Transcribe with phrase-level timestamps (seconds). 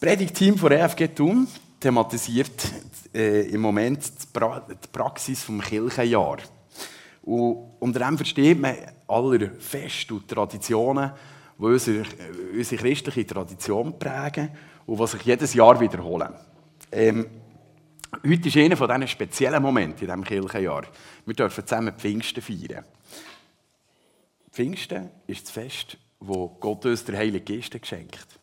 [0.00, 1.48] Predigteam von EFG Thun
[1.80, 2.72] thematisiert
[3.12, 6.36] äh, im Moment die, pra die Praxis des Kirchenjahr.
[7.22, 8.76] Und unter dem versteht man
[9.08, 11.10] alle Feste und Traditionen,
[11.58, 12.04] die unsere,
[12.54, 14.50] unsere christliche Tradition prägen
[14.86, 16.32] und die sich jedes Jahr wiederholen.
[16.92, 17.26] Ähm,
[18.24, 20.84] heute ist einer von diesen speziellen Momenten in diesem Kirchenjahr.
[21.26, 22.84] Wir dürfen zusammen Pfingsten feiern.
[24.52, 28.37] Pfingsten ist das Fest, wo Gott uns der Heilige Geist geschenkt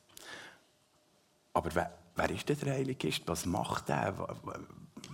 [1.56, 3.22] Aber wer, wer ist denn der Heilige Geist?
[3.28, 4.14] Was macht er?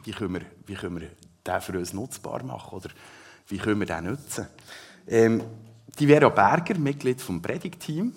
[0.04, 1.10] Wie können, wir, wie wir
[1.46, 2.76] den für uns nutzbar machen?
[2.78, 2.90] Oder
[3.48, 4.48] wie können wir den nutzen?
[5.08, 5.44] Ähm,
[6.00, 8.12] die Vera Berger, Mitglied des Predigteam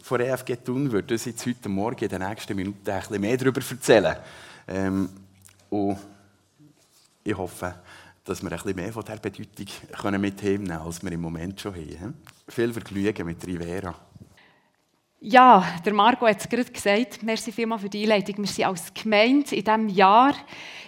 [0.00, 3.36] von EFG Thun, wird uns jetzt heute Morgen in den nächsten Minuten ein bisschen mehr
[3.36, 4.16] darüber erzählen.
[4.66, 5.08] Ähm,
[5.70, 5.98] und
[7.22, 7.76] ich hoffe,
[8.24, 11.74] dass wir ein bisschen mehr von dieser Bedeutung mitnehmen können, als wir im Moment schon
[11.76, 12.14] haben.
[12.48, 13.94] Viel Vergnügen mit Rivera.
[15.26, 17.22] Ja, der Marco hat es gerade gesagt.
[17.22, 18.36] Merci vielmals für die Einleitung.
[18.36, 20.34] Wir sind als Gemeinde in diesem Jahr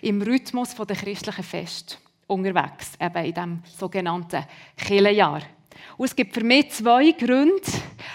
[0.02, 4.44] im Rhythmus der christlichen Fest unterwegs, eben in diesem sogenannten
[4.76, 5.40] Kirchenjahr.
[5.96, 7.62] Und es gibt für mich zwei Gründe,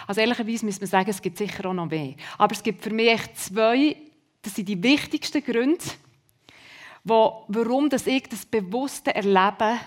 [0.05, 2.91] also ehrlicherweise muss man sagen, es gibt sicher auch noch mehr, aber es gibt für
[2.91, 3.97] mich echt zwei,
[4.43, 5.83] das sind die wichtigsten Gründe,
[7.03, 9.79] wo, warum dass ich das bewusste Erleben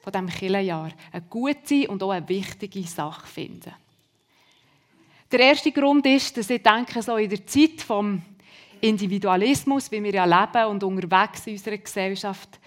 [0.00, 3.74] von diesem Kirchenjahr eine gute und auch eine wichtige Sache finde.
[5.32, 8.20] Der erste Grund ist, dass ich denke, so in der Zeit vom
[8.80, 12.58] Individualismus, wie wir ja leben und unterwegs in unserer Gesellschaft,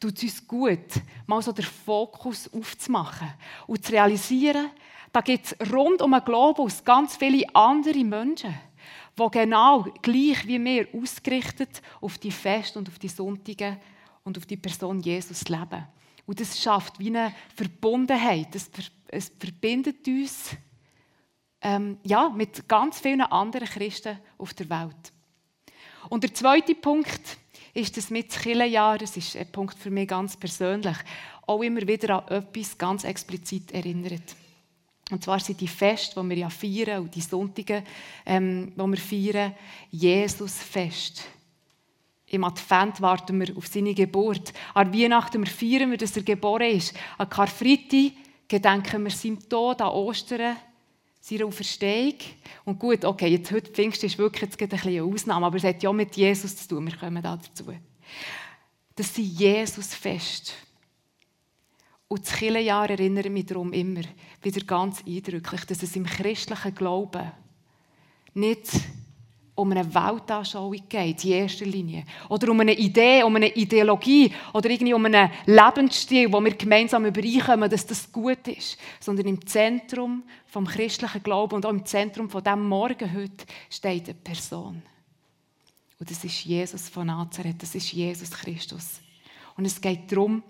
[0.00, 3.28] tut es uns gut, mal so den Fokus aufzumachen
[3.66, 4.70] und zu realisieren,
[5.12, 8.54] da gibt es rund um den Globus ganz viele andere Menschen,
[9.18, 13.76] die genau gleich wie wir ausgerichtet auf die Fest und auf die Sonntage
[14.24, 15.86] und auf die Person Jesus leben.
[16.26, 18.48] Und das schafft wie eine Verbundenheit.
[18.54, 20.56] Es, verbindet uns
[21.66, 25.12] ähm, ja, mit ganz vielen anderen Christen auf der Welt.
[26.08, 27.38] Und der zweite Punkt
[27.74, 30.96] ist das mit Killenjahr, das ist ein Punkt für mich ganz persönlich,
[31.44, 34.36] auch immer wieder an etwas ganz explizit erinnert.
[35.10, 37.82] Und zwar sind die Feste, die wir ja feiern, und die Sonntage,
[38.24, 39.54] ähm, die wir feiern,
[39.90, 41.24] Jesus-Fest.
[42.28, 44.52] Im Advent warten wir auf seine Geburt.
[44.72, 46.94] An Weihnachten feiern wir, dass er geboren ist.
[47.18, 48.12] An Karfreitag
[48.46, 50.56] gedenken wir seinem Tod, an Ostern,
[51.26, 52.14] seiner Auferstehung.
[52.64, 55.64] Und gut, okay, jetzt heute Pfingsten ist wirklich jetzt ein bisschen eine Ausnahme, aber es
[55.64, 56.86] hat ja mit Jesus zu tun.
[56.86, 57.64] Wir kommen da dazu.
[58.94, 60.54] Das sind Jesus-Fest.
[62.08, 64.02] Und das Kirchenjahr erinnert mich darum immer
[64.40, 67.32] wieder ganz eindrücklich, dass es im christlichen Glauben
[68.34, 68.70] nicht
[69.56, 72.04] um eine Weltanschauung geht, in erster Linie.
[72.28, 77.06] Oder um eine Idee, um eine Ideologie oder irgendwie um einen Lebensstil, wo wir gemeinsam
[77.06, 78.78] übereinkommen, dass das gut ist.
[79.00, 84.04] Sondern im Zentrum vom christlichen Glauben und auch im Zentrum von dem Morgen heute steht
[84.04, 84.82] eine Person.
[85.98, 89.00] Und das ist Jesus von Nazareth, das ist Jesus Christus.
[89.56, 90.42] Und es geht darum,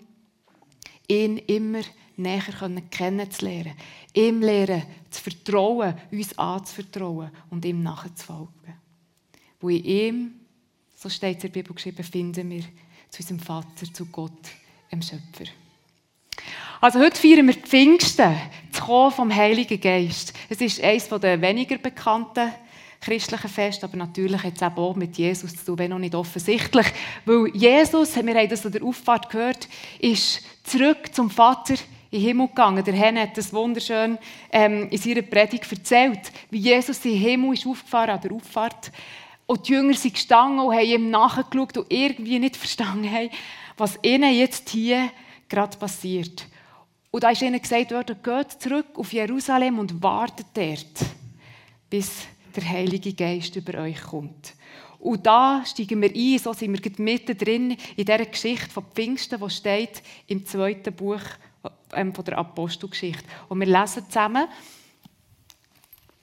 [1.07, 1.81] ihn immer
[2.17, 2.43] näher
[2.91, 3.73] kennenzulernen,
[4.13, 8.86] ihm lernen zu vertrauen, uns anzuvertrauen und ihm nachzufolgen.
[9.59, 10.31] Wo in ihm,
[10.95, 12.63] so steht es in der Bibel geschrieben, finden wir
[13.09, 14.31] zu unserem Vater, zu Gott,
[14.91, 15.45] dem Schöpfer.
[16.79, 18.35] Also heute feiern wir Pfingsten,
[18.71, 20.33] das Kommen vom Heiligen Geist.
[20.47, 22.51] Es ist eines der weniger bekannten
[23.01, 26.87] christlichen Fest, aber natürlich hat es auch mit Jesus zu tun, wenn auch nicht offensichtlich.
[27.25, 29.67] Weil Jesus, wir haben das an der Auffahrt gehört,
[29.99, 31.75] ist zurück zum Vater
[32.11, 32.83] in den Himmel gegangen.
[32.83, 34.17] Der Herr hat das wunderschön
[34.51, 38.91] ähm, in seiner Predigt erzählt, wie Jesus in den Himmel ist aufgefahren an der Auffahrt.
[39.47, 43.29] Und die Jünger sind gestanden und haben ihm nachgeschaut und irgendwie nicht verstanden haben,
[43.77, 45.09] was ihnen jetzt hier
[45.47, 46.45] gerade passiert.
[47.11, 51.09] Und da ist ihnen gesagt worden, geht zurück auf Jerusalem und wartet dort,
[51.89, 52.25] bis
[52.55, 54.53] der Heilige Geist über euch kommt.
[54.99, 59.39] Und da steigen wir ein, so sind wir mitten drin in dieser Geschichte von Pfingsten,
[59.39, 61.21] die steht im zweiten Buch
[61.93, 63.23] ähm, von der Apostelgeschichte.
[63.47, 64.47] Und wir lesen zusammen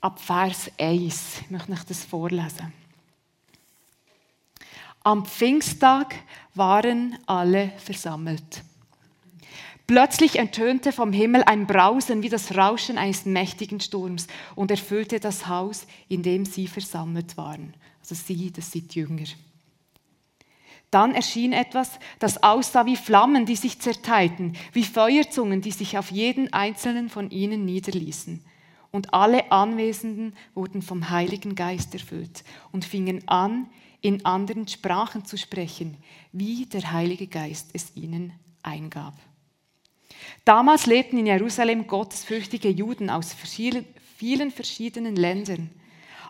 [0.00, 1.40] ab Vers 1.
[1.42, 2.83] Ich möchte euch das vorlesen.
[5.06, 6.14] Am Pfingsttag
[6.54, 8.62] waren alle versammelt.
[9.86, 15.46] Plötzlich ertönte vom Himmel ein Brausen wie das Rauschen eines mächtigen Sturms und erfüllte das
[15.46, 17.74] Haus, in dem sie versammelt waren.
[18.00, 19.26] Also sie, das sind Jünger.
[20.90, 26.12] Dann erschien etwas, das aussah wie Flammen, die sich zerteilten, wie Feuerzungen, die sich auf
[26.12, 28.42] jeden einzelnen von ihnen niederließen.
[28.90, 32.42] Und alle Anwesenden wurden vom Heiligen Geist erfüllt
[32.72, 33.66] und fingen an,
[34.04, 35.96] in anderen Sprachen zu sprechen,
[36.30, 39.14] wie der Heilige Geist es ihnen eingab.
[40.44, 45.70] Damals lebten in Jerusalem gottesfürchtige Juden aus vielen verschiedenen Ländern.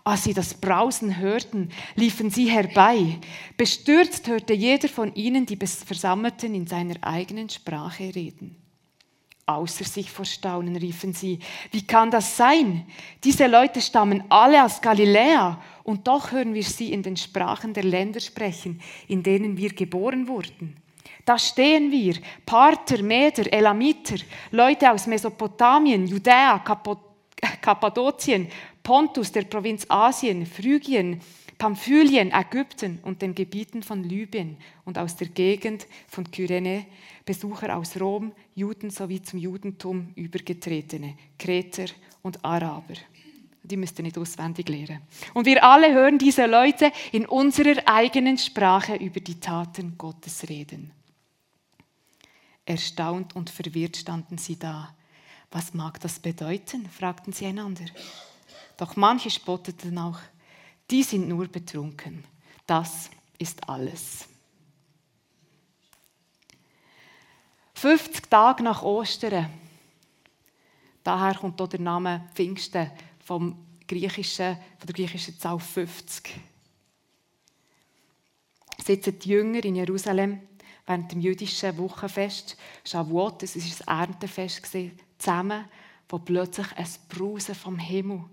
[0.05, 3.19] Als sie das Brausen hörten, liefen sie herbei.
[3.57, 8.55] Bestürzt hörte jeder von ihnen die Versammelten in seiner eigenen Sprache reden.
[9.47, 11.41] Außer sich vor Staunen riefen sie,
[11.73, 12.87] wie kann das sein?
[13.25, 17.85] Diese Leute stammen alle aus Galiläa und doch hören wir sie in den Sprachen der
[17.85, 20.75] Länder sprechen, in denen wir geboren wurden.
[21.25, 24.17] Da stehen wir, Parther, Meder, Elamiter,
[24.51, 26.63] Leute aus Mesopotamien, Judäa,
[27.61, 28.49] Kappadokien,
[28.83, 31.21] Pontus, der Provinz Asien, Phrygien,
[31.57, 36.87] Pamphylien, Ägypten und den Gebieten von Libyen und aus der Gegend von Kyrene,
[37.25, 41.87] Besucher aus Rom, Juden sowie zum Judentum übergetretene, Kreter
[42.23, 42.95] und Araber.
[43.65, 45.01] Die müsst ihr nicht auswendig lernen.
[45.33, 50.93] Und wir alle hören diese Leute in unserer eigenen Sprache über die Taten Gottes reden.
[52.67, 54.95] Erstaunt und verwirrt standen sie da.
[55.51, 56.89] Was mag das bedeuten?
[56.91, 57.85] fragten sie einander.
[58.77, 60.19] Doch manche spotteten auch,
[60.91, 62.25] die sind nur betrunken.
[62.67, 63.09] Das
[63.39, 64.29] ist alles.
[67.75, 69.51] 50 Tage nach Ostern,
[71.03, 72.91] daher kommt auch der Name Pfingsten
[73.25, 76.31] vom griechischen, von der griechischen Zahl 50.
[78.79, 80.41] Sitzen die Jünger in Jerusalem
[80.87, 84.69] während dem jüdischen Wochenfest, Shavuot, das war das Erntefest,
[85.19, 85.65] zusammen,
[86.09, 88.25] wo plötzlich ein Brausen vom Himmel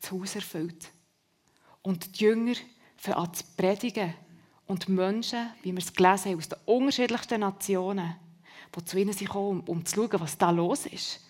[0.00, 0.90] das Haus erfüllt.
[1.82, 2.54] Und die Jünger
[2.96, 4.14] fangen an zu predigen.
[4.66, 8.16] Und Menschen, wie wir es gelesen haben, aus den unterschiedlichsten Nationen,
[8.74, 11.20] die zu ihnen kommen, um zu schauen, was da los ist,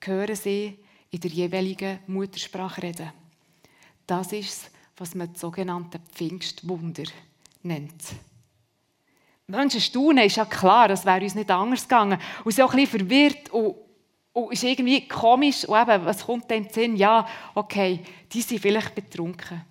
[0.00, 0.78] hören sie
[1.10, 3.12] in der jeweiligen Muttersprache reden.
[4.06, 7.04] Das ist es, was man das sogenannte Pfingstwunder
[7.62, 8.02] nennt.
[9.46, 12.18] Menschen staunen, ist ja klar, das wäre uns nicht anders gegangen.
[12.44, 13.76] Und sind auch ein bisschen verwirrt und
[14.38, 15.64] und ist irgendwie komisch.
[15.64, 16.96] Und eben, was kommt dem in Sinn?
[16.96, 18.00] Ja, okay,
[18.32, 19.62] die sind vielleicht betrunken.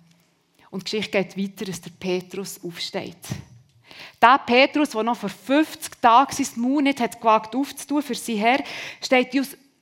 [0.70, 3.16] Und die Geschichte geht weiter, dass der Petrus aufsteht.
[4.20, 8.36] Der Petrus, der noch vor 50 Tagen sein Mund nicht hat gewagt aufzutun für sie
[8.36, 8.62] her,
[9.02, 9.32] steht,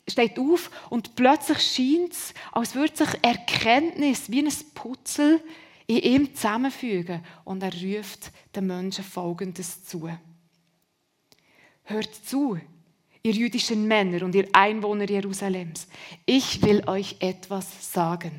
[0.08, 5.42] steht auf und plötzlich scheint es, als würde sich Erkenntnis wie ein Putzel
[5.86, 7.24] in ihm zusammenfügen.
[7.44, 10.08] Und er ruft den Menschen Folgendes zu.
[11.84, 12.58] Hört zu,
[13.22, 15.88] ihr jüdischen Männer und ihr Einwohner Jerusalems,
[16.24, 18.32] ich will euch etwas sagen.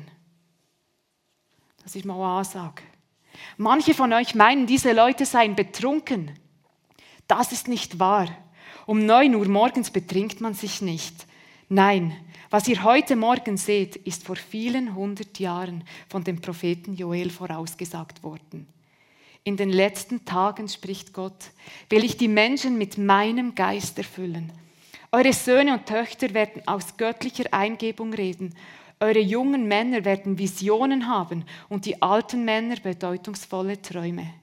[1.82, 2.82] Das ist mal eine Ansage.
[3.56, 6.32] Manche von euch meinen, diese Leute seien betrunken.
[7.26, 8.28] Das ist nicht wahr.
[8.86, 11.26] Um neun Uhr morgens betrinkt man sich nicht.
[11.68, 12.16] Nein,
[12.50, 18.22] was ihr heute Morgen seht, ist vor vielen hundert Jahren von dem Propheten Joel vorausgesagt
[18.22, 18.66] worden.
[19.44, 21.50] In den letzten Tagen, spricht Gott,
[21.88, 24.52] will ich die Menschen mit meinem Geist erfüllen
[25.10, 28.54] eure Söhne und Töchter werden aus göttlicher Eingebung reden.
[29.00, 34.34] Eure jungen Männer werden Visionen haben und die alten Männer bedeutungsvolle Träume.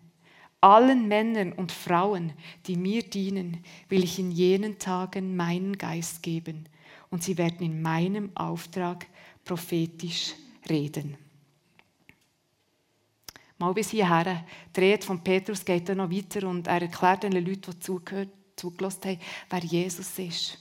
[0.62, 2.34] Allen Männern und Frauen,
[2.66, 6.66] die mir dienen, will ich in jenen Tagen meinen Geist geben
[7.10, 9.08] und sie werden in meinem Auftrag
[9.44, 10.34] prophetisch
[10.70, 11.18] reden.
[13.58, 14.46] Mal bis hierher.
[14.76, 18.30] Die Rede von Petrus geht dann noch weiter und er erklärt den Leuten, die zugehört
[18.56, 19.20] zugelassen haben,
[19.50, 20.58] wer Jesus ist.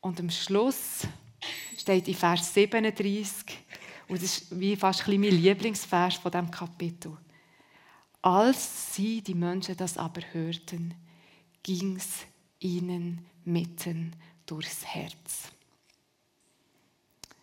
[0.00, 1.06] Und am Schluss
[1.76, 3.56] steht in Vers 37,
[4.08, 7.16] und das ist wie fast ein mein Lieblingsvers von diesem Kapitel.
[8.22, 10.94] Als sie, die Menschen, das aber hörten,
[11.62, 12.26] ging es
[12.58, 14.16] ihnen mitten
[14.50, 15.50] durchs Herz.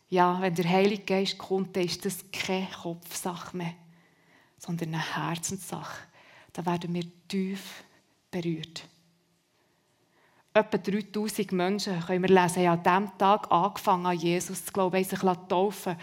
[0.09, 3.73] Ja, wenn der Heilige Geist kommt, dann ist das keine Kopfsache mehr,
[4.57, 6.07] sondern eine Herzenssache.
[6.53, 7.83] Da werden wir tief
[8.31, 8.83] berührt.
[10.53, 15.03] Etwa 3000 Menschen, können wir lesen, haben an diesem Tag angefangen, an Jesus zu glauben,
[15.03, 15.97] sich taufen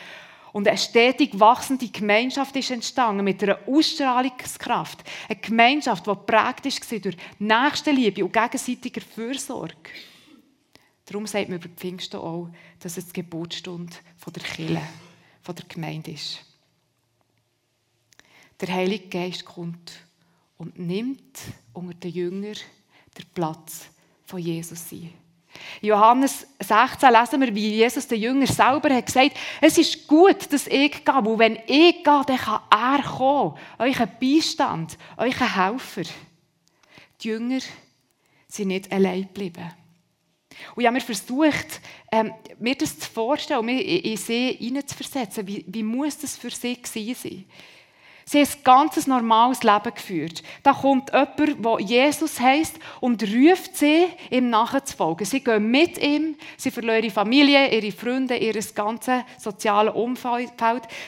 [0.52, 5.02] und eine stetig wachsende Gemeinschaft ist entstanden mit einer Ausstrahlungskraft.
[5.28, 9.74] Eine Gemeinschaft, die geprägt war durch Nächstenliebe und gegenseitiger Fürsorge.
[11.12, 12.48] Darum sagt man über Pfingsten auch,
[12.80, 13.92] dass es die Geburtsstunde
[14.34, 14.80] der Kirche,
[15.46, 16.38] der Gemeinde ist.
[18.58, 19.92] Der Heilige Geist kommt
[20.56, 21.38] und nimmt
[21.74, 22.56] unter den Jüngern
[23.18, 23.90] den Platz
[24.24, 25.12] von Jesus sein.
[25.82, 30.50] In Johannes 16 lesen wir, wie Jesus den Jünger selber hat gesagt es ist gut,
[30.50, 35.38] dass ich gehe, weil wenn ich gehe, dann kann er kommen, euch ein Beistand, euch
[35.42, 36.10] ein Helfer.
[37.20, 37.60] Die Jünger
[38.48, 39.74] sind nicht allein geblieben.
[40.74, 45.46] Und ich habe mir versucht, ähm, mir das zu vorstellen, mir in sie hineinzuversetzen.
[45.46, 47.44] Wie, wie muss das für sie gewesen sein?
[48.24, 50.42] Sie haben ein ganz normales Leben geführt.
[50.62, 55.26] Da kommt jemand, der Jesus heisst, und ruft sie, ihm nachzufolgen.
[55.26, 60.52] Sie gehen mit ihm, sie verlieren ihre Familie, ihre Freunde, ihr ganzes soziales Umfeld.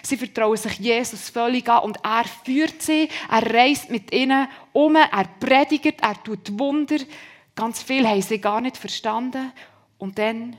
[0.03, 4.97] Sie vertrauen sich Jesus völlig an und er führt sie, er reist mit ihnen um,
[4.97, 6.99] er predigt, er tut Wunder.
[7.55, 9.53] Ganz viel haben sie gar nicht verstanden.
[9.99, 10.57] Und dann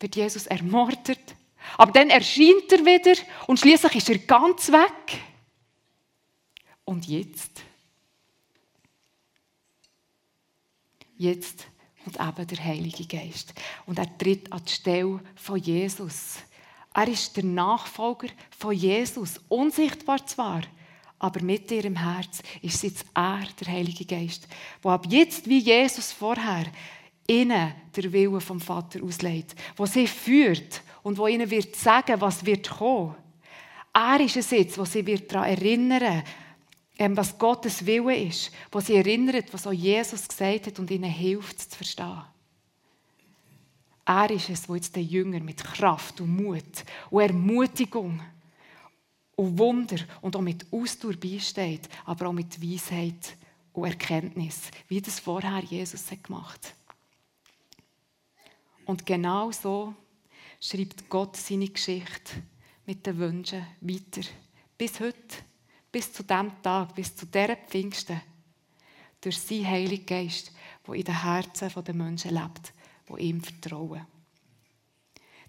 [0.00, 1.34] wird Jesus ermordet.
[1.76, 5.20] Aber dann erscheint er wieder und schließlich ist er ganz weg.
[6.84, 7.62] Und jetzt?
[11.16, 11.66] Jetzt
[12.02, 13.54] kommt eben der Heilige Geist.
[13.86, 16.36] Und er tritt an die Stelle von Jesus.
[16.92, 19.40] Er ist der Nachfolger von Jesus.
[19.48, 20.62] Unsichtbar zwar,
[21.18, 24.46] aber mit ihrem Herz ist jetzt er, der Heilige Geist,
[24.82, 26.66] wo ab jetzt wie Jesus vorher
[27.26, 32.44] ihnen der Wille vom Vater auslegt, wo sie führt und wo ihnen wird sagen, was
[32.44, 33.14] wird kommen.
[33.92, 36.22] Er ist es jetzt, wo sie wird daran erinnern,
[36.98, 41.10] ähm, was Gottes Wille ist, wo sie erinnert, was auch Jesus gesagt hat und ihnen
[41.10, 42.22] hilft, es zu verstehen.
[44.06, 48.20] Er ist es, wo jetzt den Jünger mit Kraft und Mut und Ermutigung
[49.36, 53.36] und Wunder und auch mit Ausdauer beisteht, aber auch mit Weisheit
[53.72, 56.74] und Erkenntnis, wie das vorher Jesus hat gemacht
[58.86, 59.94] Und genau so
[60.60, 62.42] schreibt Gott seine Geschichte
[62.86, 64.28] mit den Wünschen weiter.
[64.76, 65.36] Bis heute
[65.94, 68.20] bis zu dem Tag, bis zu dieser Pfingsten,
[69.20, 70.50] durch seinen Heiligen Geist,
[70.84, 72.72] der in den Herzen der Menschen lebt,
[73.08, 74.04] die ihm vertrauen.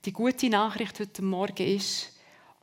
[0.06, 2.14] Die gute Nachricht heute Morgen ist,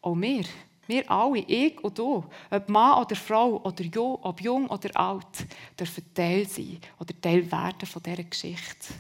[0.01, 0.45] auch wir,
[0.87, 5.47] wir alle, ich und du, ob Mann oder Frau, oder jung, ob jung oder alt,
[5.79, 8.95] dürfen Teil sein oder Teil werden von dieser Geschichte.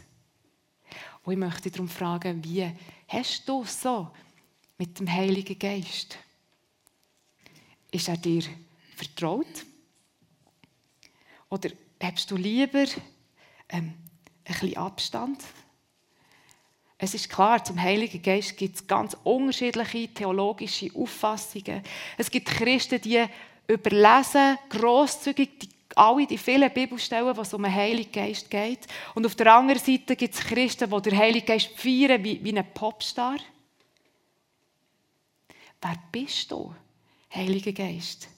[1.24, 2.70] Und ich möchte darum fragen, wie
[3.08, 4.10] hast du es so
[4.78, 6.18] mit dem Heiligen Geist?
[7.90, 8.42] Ist er dir
[8.96, 9.66] vertraut?
[11.48, 11.70] Oder
[12.00, 12.86] hast du lieber
[13.68, 13.94] ähm, ein
[14.44, 15.44] bisschen Abstand?
[17.02, 21.82] Es ist klar, zum Heiligen Geist gibt es ganz unterschiedliche theologische Auffassungen.
[22.16, 23.24] Es gibt Christen, die
[23.66, 28.86] überlesen grosszügig die, alle die vielen Bibelstellen, was um den Heiligen Geist geht.
[29.16, 32.56] Und auf der anderen Seite gibt es Christen, die den Heiligen Geist feiern wie, wie
[32.56, 33.38] ein Popstar.
[35.80, 36.72] Wer bist du,
[37.34, 38.28] Heiliger Geist?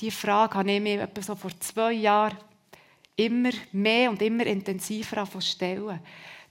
[0.00, 2.38] Diese Frage habe ich mir etwa so vor zwei Jahren
[3.14, 6.00] immer mehr und immer intensiver stellen.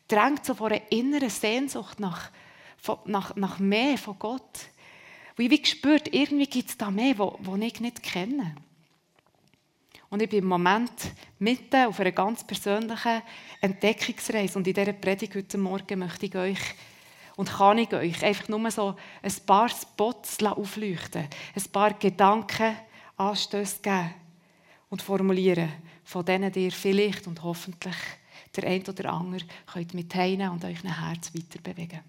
[0.08, 2.32] Drängt so vor einer inneren Sehnsucht nach,
[3.06, 4.60] nach, nach mehr von Gott.
[5.36, 8.56] Wo ich wie gespürt, irgendwie gibt es da mehr, wo, wo ich nicht kenne.
[10.10, 10.92] Und ich bin im Moment
[11.38, 13.22] mitten auf einer ganz persönlichen
[13.60, 14.58] Entdeckungsreise.
[14.58, 16.60] Und in dieser Predigt heute Morgen möchte ich euch
[17.36, 22.76] und kann ich euch einfach nur so ein paar Spots aufleuchten, ein paar Gedanken
[23.18, 24.14] Anstöße geben
[24.90, 25.72] und formulieren,
[26.04, 27.96] von denen ihr vielleicht und hoffentlich
[28.58, 32.02] der ein oder andere könnt mit heine und euch ein Herz weiter bewegen.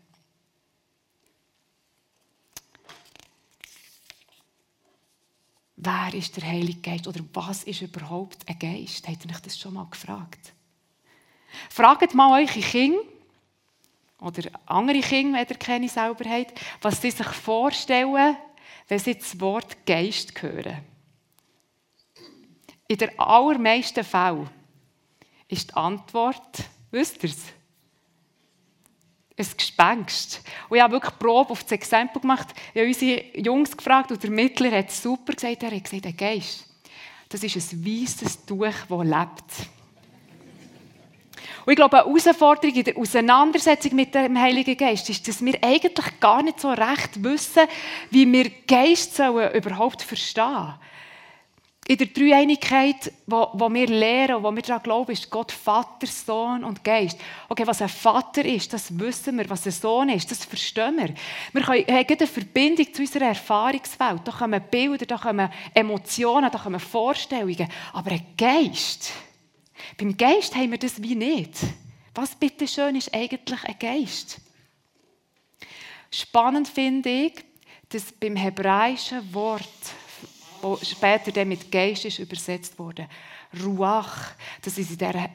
[5.76, 9.06] Wer ist der Heilige Geist oder was ist überhaupt ein Geist?
[9.06, 10.52] Habt ihr euch das schon mal gefragt?
[11.70, 12.98] Fragt mal eure Kinder
[14.20, 18.36] oder andere Kinder, wenn ihr keine selber habt, was sie sich vorstellen,
[18.88, 20.78] wenn sie das Wort Geist hören.
[22.88, 24.50] In den allermeisten Fällen
[25.48, 27.44] ist die Antwort, wisst ihr es?
[29.36, 30.42] Ein Gespenst.
[30.68, 32.48] Und ich habe wirklich Probe auf das Exempel gemacht.
[32.74, 35.62] Ich habe unsere Jungs gefragt und der Mittler hat es super gesagt.
[35.62, 36.66] Er hat gesagt, der Geist,
[37.28, 39.68] das ist ein weißes Tuch, das lebt.
[41.64, 45.62] Und ich glaube, eine Herausforderung in der Auseinandersetzung mit dem Heiligen Geist ist, dass wir
[45.62, 47.62] eigentlich gar nicht so recht wissen,
[48.10, 50.74] wie wir Geist überhaupt verstehen sollen
[51.88, 56.62] in der Dreieinigkeit, wo, wo wir lehren, wo wir daran glauben, ist Gott Vater, Sohn
[56.62, 57.18] und Geist.
[57.48, 59.48] Okay, was ein Vater ist, das wissen wir.
[59.48, 61.14] Was ein Sohn ist, das verstehen wir.
[61.54, 64.20] Wir haben eine Verbindung zu unserer Erfahrungswelt.
[64.22, 67.66] Da kommen Bilder, da kommen Emotionen, da kommen Vorstellungen.
[67.94, 69.10] Aber ein Geist,
[69.96, 71.54] beim Geist haben wir das wie nicht.
[72.14, 74.42] Was bitte schön ist eigentlich ein Geist?
[76.10, 77.32] Spannend finde ich,
[77.88, 79.64] dass beim hebräischen Wort
[80.82, 83.08] später dann mit Geist ist übersetzt wurde.
[83.64, 85.30] Ruach, dass es in der,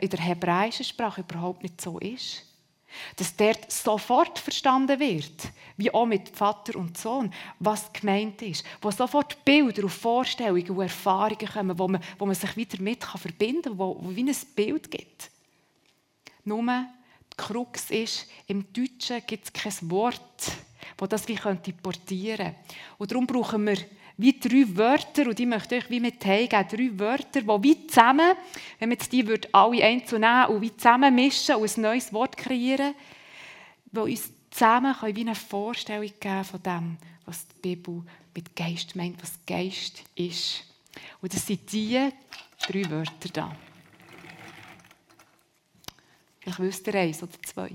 [0.00, 2.44] in der hebräischen Sprache überhaupt nicht so ist.
[3.16, 8.64] Dass dort sofort verstanden wird, wie auch mit Vater und Sohn, was gemeint ist.
[8.80, 13.00] Wo sofort Bilder und Vorstellungen und Erfahrungen kommen, wo man, wo man sich wieder mit
[13.00, 15.30] kann verbinden kann, wo, wo wie ein Bild gibt.
[16.44, 20.50] Nur die Krux ist, im Deutschen gibt es kein Wort,
[20.96, 22.54] wo das wie könnte portieren.
[22.96, 23.76] Und darum brauchen wir
[24.18, 27.86] wie drei Wörter, und die möchte ich euch wie mit heimgeben, drei Wörter, die wie
[27.86, 28.32] zusammen,
[28.80, 32.36] wenn jetzt die würde alle einzeln nehmen und wie zusammen mischen und ein neues Wort
[32.36, 32.94] kreieren,
[33.92, 36.96] die uns zusammen wie eine Vorstellung geben von dem,
[37.26, 38.02] was die Bibel
[38.34, 40.64] mit Geist meint, was Geist ist.
[41.22, 42.12] Und das sind diese
[42.66, 43.56] drei Wörter da.
[46.56, 47.70] Wisst ihr eins oder zwei.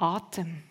[0.00, 0.62] Atem.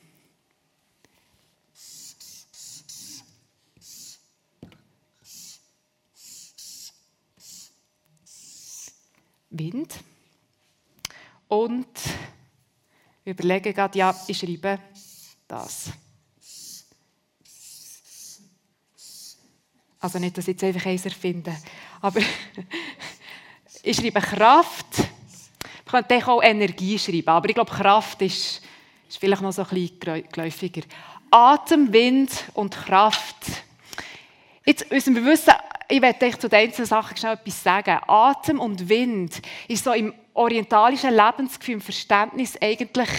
[9.49, 9.93] Wind.
[11.47, 11.87] Und
[13.25, 14.79] überlege gerade, ja, ich schreibe
[15.47, 15.91] das.
[19.99, 21.57] Also nicht, dass ich jetzt einfach eins erfinde,
[22.01, 22.21] aber
[23.83, 24.99] ich schreibe Kraft.
[24.99, 28.61] Ich könnte auch Energie schreiben, aber ich glaube, Kraft ist,
[29.07, 30.81] ist vielleicht noch so ein bisschen geläufiger.
[31.31, 33.35] Atem, Wind und Kraft.
[34.65, 35.53] Jetzt müssen wir wissen,
[35.89, 37.99] ich werde euch zu den einzelnen Sachen schnell etwas sagen.
[38.07, 43.09] Atem und Wind ist so im orientalischen Lebensgefühl, im Verständnis eigentlich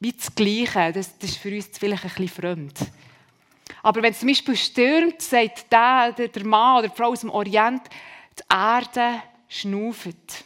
[0.00, 0.92] wie das Gleiche.
[0.92, 2.78] Das, das ist für uns vielleicht ein bisschen fremd.
[3.82, 7.30] Aber wenn es zum Beispiel stürmt, sagt der, der Mann oder die Frau aus dem
[7.30, 7.82] Orient,
[8.38, 10.44] die Erde schnauft.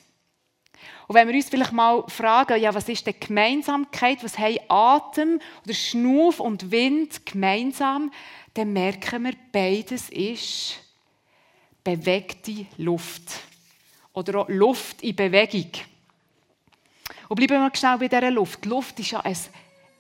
[1.07, 5.41] Und wenn wir uns vielleicht mal fragen, ja, was ist die Gemeinsamkeit, was haben Atem
[5.65, 8.13] oder Schnuff und Wind gemeinsam,
[8.55, 10.79] dann merken wir, beides ist
[11.83, 13.23] bewegte Luft.
[14.13, 15.71] Oder auch Luft in Bewegung.
[17.29, 18.65] Und bleiben wir schnell bei dieser Luft.
[18.65, 19.37] Die Luft ist ja ein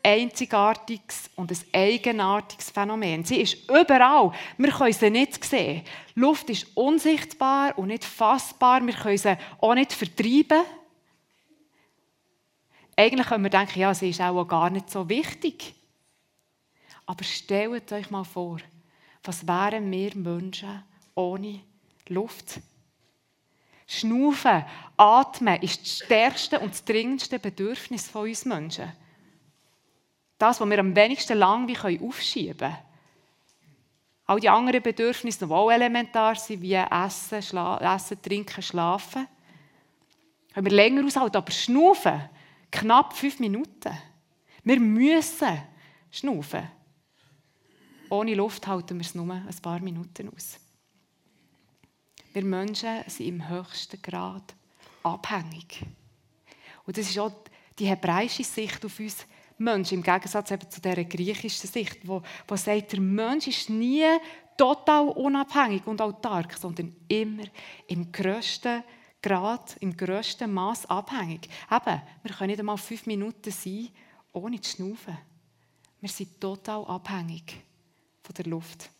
[0.02, 3.24] einzigartiges und ein eigenartiges Phänomen.
[3.24, 4.32] Sie ist überall.
[4.58, 5.82] Wir können sie nicht sehen.
[6.14, 8.84] Luft ist unsichtbar und nicht fassbar.
[8.84, 10.62] Wir können sie auch nicht vertreiben.
[12.96, 15.74] Eigentlich können wir denken, ja, sie ist auch gar nicht so wichtig.
[17.06, 18.58] Aber stellt euch mal vor,
[19.24, 20.82] was wären wir Menschen
[21.14, 21.60] ohne
[22.08, 22.60] Luft?
[23.86, 24.64] Schnaufen,
[24.96, 28.90] atmen ist das stärkste und das dringendste Bedürfnis von uns Menschen.
[30.38, 32.78] Das, was wir am wenigsten lang wie aufschieben können.
[34.26, 39.26] All die anderen Bedürfnisse, die auch elementar sind, wie Essen, Essen Trinken, Schlafen,
[40.54, 41.36] können wir länger aushalten.
[41.36, 42.30] Aber Schnaufen,
[42.72, 43.96] knapp fünf Minuten.
[44.64, 45.62] Wir müssen
[46.10, 46.68] schnaufen.
[48.10, 50.58] Ohne Luft halten wir es nur ein paar Minuten aus.
[52.32, 54.54] Wir Menschen sind im höchsten Grad
[55.02, 55.84] abhängig.
[56.84, 57.32] Und das ist auch
[57.78, 59.26] die hebräische Sicht auf uns
[59.58, 64.04] Menschen, im Gegensatz eben zu der griechischen Sicht, wo, wo sagt, der Mensch ist nie
[64.56, 67.44] total unabhängig und autark, sondern immer
[67.86, 68.82] im grössten
[69.22, 71.48] Grad, im grössten Maß abhängig.
[71.70, 73.88] Eben, wir können nicht einmal fünf Minuten sein,
[74.32, 75.16] ohne zu schnaufen.
[76.00, 77.62] Wir sind total abhängig
[78.22, 78.90] von der Luft.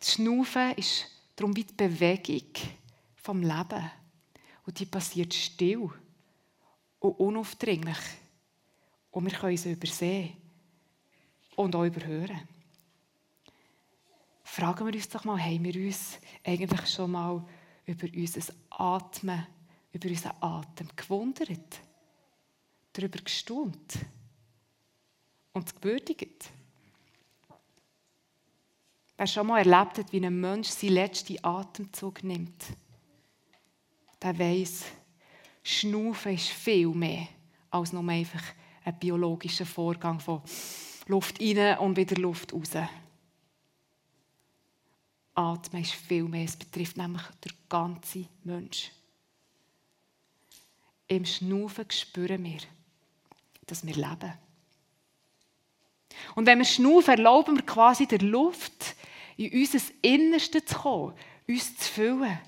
[0.00, 2.50] Das Schnaufen ist darum wie die Bewegung
[3.14, 3.90] vom Leben.
[4.66, 5.90] Und die passiert still
[6.98, 7.98] und unaufdringlich.
[9.10, 10.36] Und wir können sie übersehen
[11.54, 12.48] und auch überhören.
[14.42, 17.44] Fragen wir uns doch mal, haben wir uns eigentlich schon mal
[17.86, 19.46] über unser Atmen,
[19.92, 21.80] über unseren Atem gewundert?
[22.92, 23.98] Darüber gestaunt
[25.52, 26.50] und gewürdigt?
[29.16, 32.64] Wer schon mal erlebt hat, wie ein Mensch seinen letzten Atemzug nimmt,
[34.20, 34.84] der weiß,
[35.62, 37.28] Schnaufen ist viel mehr
[37.70, 38.42] als nur einfach
[38.84, 40.42] ein biologischer Vorgang von
[41.06, 42.70] Luft rein und wieder Luft raus.
[45.34, 46.44] Atmen ist viel mehr.
[46.44, 48.90] Es betrifft nämlich den ganzen Mensch.
[51.08, 52.60] Im Schnaufen spüren wir,
[53.66, 54.32] dass wir leben.
[56.34, 58.94] Und wenn wir schnaufen, erlauben wir quasi der Luft,
[59.36, 61.14] in unser Innerste zu kommen,
[61.48, 62.38] uns zu füllen.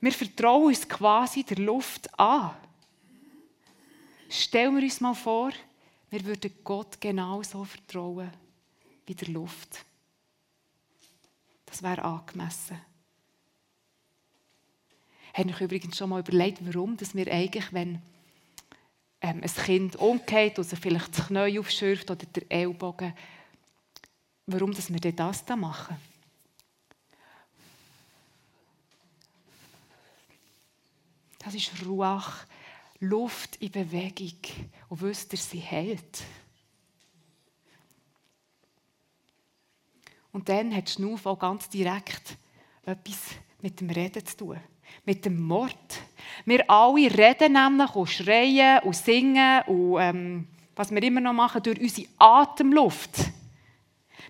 [0.00, 2.54] Wir vertrauen uns quasi der Luft an.
[4.28, 5.52] Stellen wir uns mal vor,
[6.10, 8.30] wir würden Gott genauso vertrauen
[9.06, 9.84] wie der Luft.
[11.74, 12.80] Das wäre angemessen.
[15.32, 18.00] Habe ich übrigens schon mal überlegt, warum dass wir eigentlich, wenn
[19.20, 23.12] ähm, ein Kind umgeht oder vielleicht das Knie aufschürft oder der Ellbogen,
[24.46, 25.96] warum dass wir das da machen?
[31.40, 32.46] Das ist Ruach,
[33.00, 34.38] Luft in Bewegung.
[34.90, 36.22] Und wisst ihr, sie hält.
[40.34, 42.36] Und dann hat Schnuff auch ganz direkt
[42.84, 44.58] etwas mit dem Reden zu tun.
[45.04, 46.00] Mit dem Mord.
[46.44, 51.62] Wir alle reden nämlich und schreien und singen und ähm, was wir immer noch machen,
[51.62, 53.16] durch unsere Atemluft.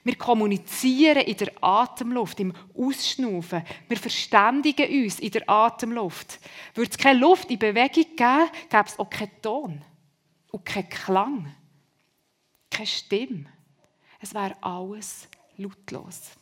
[0.05, 3.63] Wir kommunizieren in der Atemluft, im Ausschnaufen.
[3.89, 6.39] Wir verständigen uns in der Atemluft.
[6.75, 9.83] Würde es keine Luft in Bewegung geben, gäbe es auch keinen Ton
[10.51, 11.55] und keinen Klang,
[12.71, 13.47] keine Stimme.
[14.21, 16.33] Es wäre alles lautlos.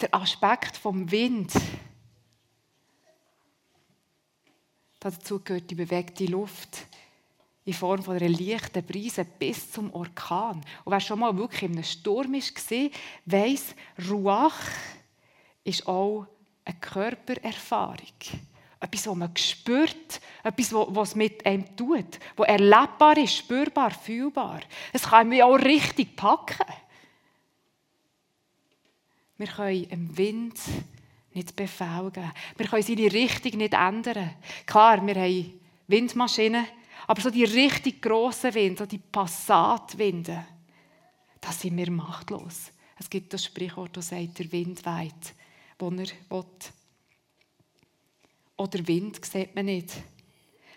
[0.00, 1.52] Der Aspekt vom Wind.
[5.00, 6.86] Dazu gehört die bewegte Luft
[7.64, 10.64] in Form von einer leichten Brise bis zum Orkan.
[10.84, 12.90] Und wer schon mal wirklich in einem Sturm war,
[13.26, 13.74] weiss,
[14.08, 14.58] Ruach
[15.64, 16.26] ist auch
[16.64, 18.06] eine Körpererfahrung.
[18.80, 24.60] Etwas, was man spürt, etwas, was mit einem tut, was erlebbar ist, spürbar, fühlbar.
[24.92, 26.66] Es kann mich auch richtig packen.
[29.36, 30.54] Wir können im Wind
[31.32, 32.12] nicht Befehl.
[32.56, 34.34] Wir können seine Richtung nicht ändern.
[34.66, 36.66] Klar, wir haben Windmaschinen,
[37.06, 40.44] aber so die richtig grossen Winde, so die Passatwinde,
[41.40, 42.72] da sind wir machtlos.
[42.98, 45.34] Es gibt das Sprichwort, das sagt, der Wind weht,
[45.78, 46.44] wo er will.
[48.58, 49.94] Oder Wind sieht man nicht.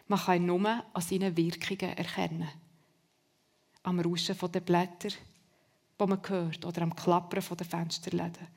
[0.08, 2.50] Man kann ihn nur an seinen Wirkungen erkennen.
[3.84, 8.48] Am Rauschen der Blätter, die man hört, oder am Klappern der Fensterläden,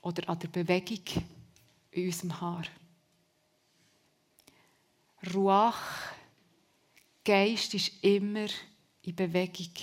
[0.00, 1.24] oder an der Bewegung
[1.90, 2.64] in unserem Haar.
[5.34, 6.14] Ruach
[7.24, 8.46] Geist ist immer
[9.02, 9.74] in Bewegung,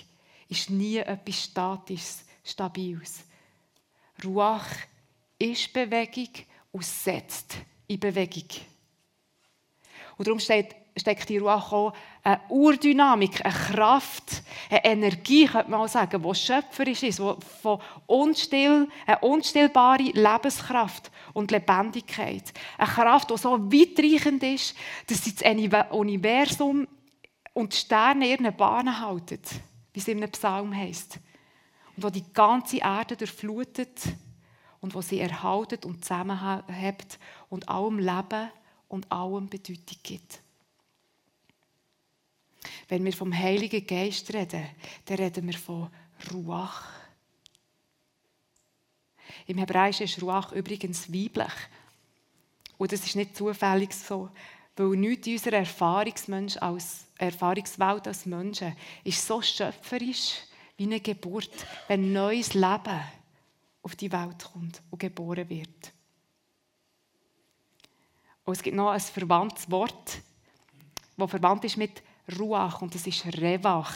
[0.47, 3.23] ist nie etwas Statisches, Stabiles.
[4.23, 4.65] Ruach
[5.37, 6.29] ist Bewegung
[6.71, 8.47] und setzt in Bewegung.
[10.17, 15.81] Und darum steht, steckt in Ruach auch eine Urdynamik, eine Kraft, eine Energie, könnte man
[15.81, 22.53] auch sagen, die schöpferisch ist, die von unstill, eine unstillbare Lebenskraft und Lebendigkeit.
[22.77, 24.75] Eine Kraft, die so weitreichend ist,
[25.07, 26.87] dass sie das Universum
[27.53, 29.41] und die Sterne in ihren Bahnen halten,
[29.93, 31.19] wie es in einem Psalm heißt.
[31.95, 34.01] Und wo die ganze Erde durchflutet
[34.81, 38.49] und wo sie erhaltet und zusammenhält und allem Leben
[38.87, 40.41] und allem Bedeutung gibt.
[42.87, 44.67] Wenn wir vom Heiligen Geist reden,
[45.05, 45.89] dann reden wir von
[46.31, 46.83] Ruach.
[49.47, 51.53] Im Hebräischen ist Ruach übrigens weiblich.
[52.77, 54.29] Und das ist nicht zufällig so,
[54.75, 60.41] weil nichts in unserer Erfahrungsmensch als, Erfahrungswelt als Menschen ist so schöpferisch
[60.77, 61.51] wie eine Geburt,
[61.87, 63.01] wenn neues Leben
[63.81, 65.94] auf die Welt kommt und geboren wird.
[68.45, 70.21] Und es gibt noch ein verwandtes Wort,
[71.17, 72.03] das verwandt ist mit
[72.37, 73.95] Ruach und das ist Rewach.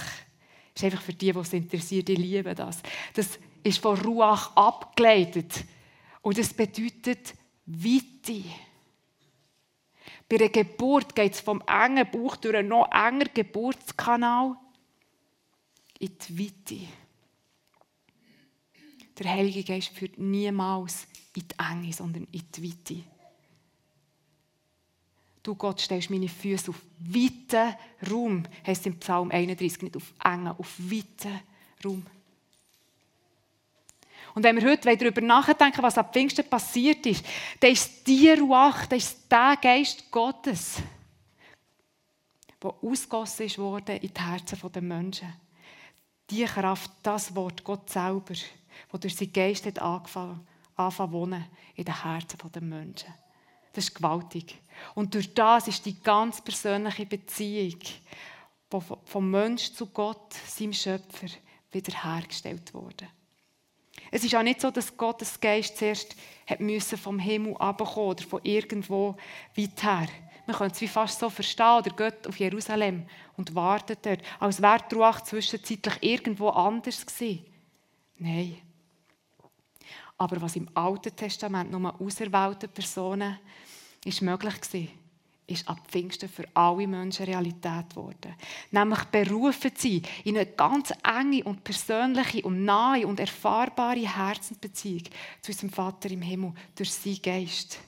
[0.74, 2.82] Das ist einfach für die, die es interessiert, die lieben das.
[3.14, 5.66] Das ist von Ruach abgeleitet
[6.22, 7.36] und das bedeutet
[7.66, 8.44] Weite.
[10.28, 14.56] Bei der Geburt geht es vom engen Bauch durch einen noch enger Geburtskanal
[16.00, 16.88] in die Weite.
[19.18, 23.04] Der Heilige Geist führt niemals in die Enge, sondern in die Weite.
[25.50, 27.76] Du Gott stellst meine Füße auf weiten
[28.08, 31.40] Raum, heißt im Psalm 31, nicht auf engen, auf weiten
[31.84, 32.06] Raum.
[34.36, 37.26] Und wenn wir heute darüber nachdenken, was ab Pfingsten passiert ist,
[37.60, 40.84] dann ist die Ruach, dann ist der Geist Gottes,
[42.62, 45.34] der ausgossen worden in die Herzen der Menschen.
[46.30, 48.36] Die Kraft, das Wort, Gott selber,
[48.92, 53.12] das durch seinen Geist hat angefangen, angefangen wohnen in den Herzen der Menschen.
[53.74, 54.58] Das ist gewaltig.
[54.96, 57.80] Und durch das ist die ganz persönliche Beziehung
[59.06, 61.28] vom Mensch zu Gott, seinem Schöpfer,
[61.72, 63.08] wiederhergestellt worden.
[64.12, 66.16] Es ist auch nicht so, dass Gottes Geist zuerst
[66.48, 69.16] hat müssen vom Himmel abkommen oder von irgendwo
[69.56, 70.08] weit her.
[70.48, 73.06] Man könnte es wie fast so verstehen, oder geht auf Jerusalem
[73.38, 77.46] und wartet dort, als wäre die Ruach zwischenzeitlich irgendwo anders gewesen.
[78.18, 78.58] Nein.
[80.20, 83.40] Aber was im Alten Testament nur auserwählten Personen
[84.04, 84.88] ist möglich war,
[85.48, 88.36] ist ab Pfingsten für alle Menschen Realität geworden.
[88.70, 95.04] Nämlich berufen sie in eine ganz enge und persönliche und nahe und erfahrbare Herzensbeziehung
[95.42, 97.80] zu unserem Vater im Himmel durch seinen Geist.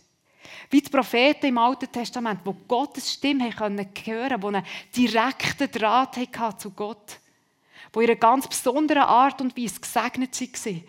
[0.69, 4.65] Wie die Propheten im Alten Testament, wo Gottes Stimme hören konnten, die einen
[4.95, 7.19] direkten Draht hatten zu Gott,
[7.91, 10.83] wo in einer ganz besonderen Art und Weise gesegnet waren.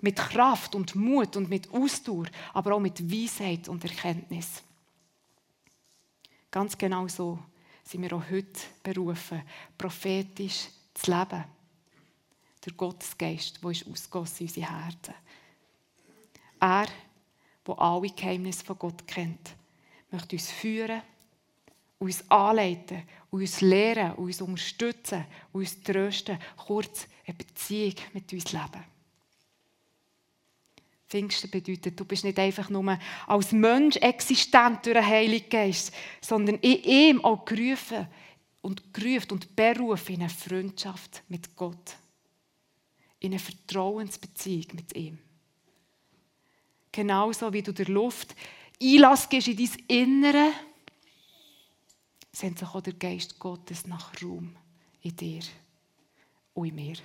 [0.00, 4.62] Mit Kraft und Mut und mit Ausdauer, aber auch mit Weisheit und Erkenntnis.
[6.50, 7.38] Ganz genau so
[7.84, 9.42] sind wir auch heute berufen,
[9.76, 11.44] prophetisch zu leben.
[12.64, 15.14] Der Gottesgeist, der ist ausgossen in unsere Herzen.
[16.60, 16.86] Er,
[17.66, 19.54] der alle Geheimnisse von Gott kennt,
[20.10, 21.02] möchte uns führen,
[21.98, 28.84] uns anleiten, uns lehren, uns unterstützen, uns trösten, kurz eine Beziehung mit uns leben.
[31.10, 32.96] Pfingsten bedeutet, du bist nicht einfach nur
[33.26, 38.06] als Mensch existent durch den Heiligen Geist, sondern in ihm auch gerufen
[38.62, 41.96] und gerufen und berufen in eine Freundschaft mit Gott.
[43.18, 45.18] In eine Vertrauensbeziehung mit ihm.
[46.92, 48.34] Genauso wie du der Luft
[48.80, 50.52] Einlass gibst in dein Innere,
[52.32, 54.56] sendet sich auch der Geist Gottes nach Raum
[55.02, 55.42] in dir
[56.54, 56.96] und in mir.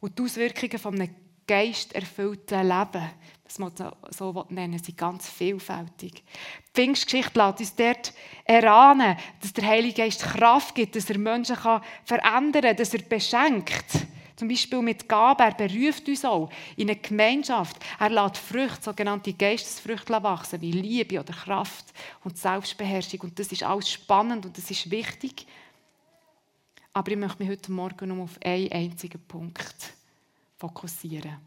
[0.00, 1.14] Und die Auswirkungen von einem
[1.48, 3.10] geisterfüllten Leben,
[3.42, 3.72] das man
[4.10, 6.22] so nennen sind ganz vielfältig.
[6.22, 8.12] Die Pfingstgeschichte lässt uns dort
[8.44, 11.56] erahnen, dass der Heilige Geist Kraft gibt, dass er Menschen
[12.04, 14.06] verändern kann, dass er beschenkt.
[14.36, 17.76] Zum Beispiel mit Gaben, er beruft uns auch in eine Gemeinschaft.
[17.98, 21.86] Er lässt Früchte, sogenannte Geistesfrüchte wachsen, wie Liebe oder Kraft
[22.22, 23.22] und Selbstbeherrschung.
[23.22, 25.44] Und das ist alles spannend und das ist wichtig.
[26.92, 29.97] Aber ich möchte mich heute Morgen nur auf einen einzigen Punkt
[30.58, 31.38] fokussieren.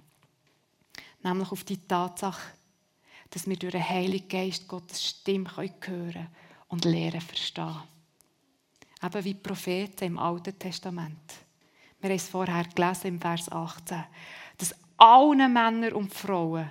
[1.21, 2.54] Nämlich auf die Tatsache,
[3.30, 6.28] dass wir durch den Heiligen Geist Gottes Stimme hören können
[6.67, 7.84] und lernen verstehen.
[9.04, 11.34] Eben wie Propheten im Alten Testament.
[12.00, 14.04] Wir haben es vorher gelesen im Vers 18,
[14.58, 16.69] dass alle Männer und Frauen,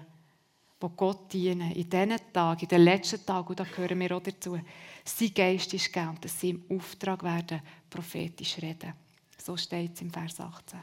[0.83, 4.22] die Gott dienen, in diesen Tagen, in den letzten Tagen, und da gehören wir auch
[4.22, 4.59] dazu,
[5.05, 8.92] sein Geist ist gegeben, dass sie im Auftrag werden, prophetisch reden.
[9.38, 10.81] So steht es im Vers 18.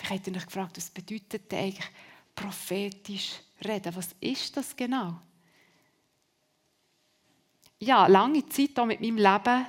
[0.00, 1.86] Vielleicht habt ihr euch gefragt, was bedeutet eigentlich
[2.34, 3.32] prophetisch
[3.64, 3.94] reden?
[3.94, 5.20] Was ist das genau?
[7.78, 9.66] Ja, lange Zeit auch mit meinem Leben,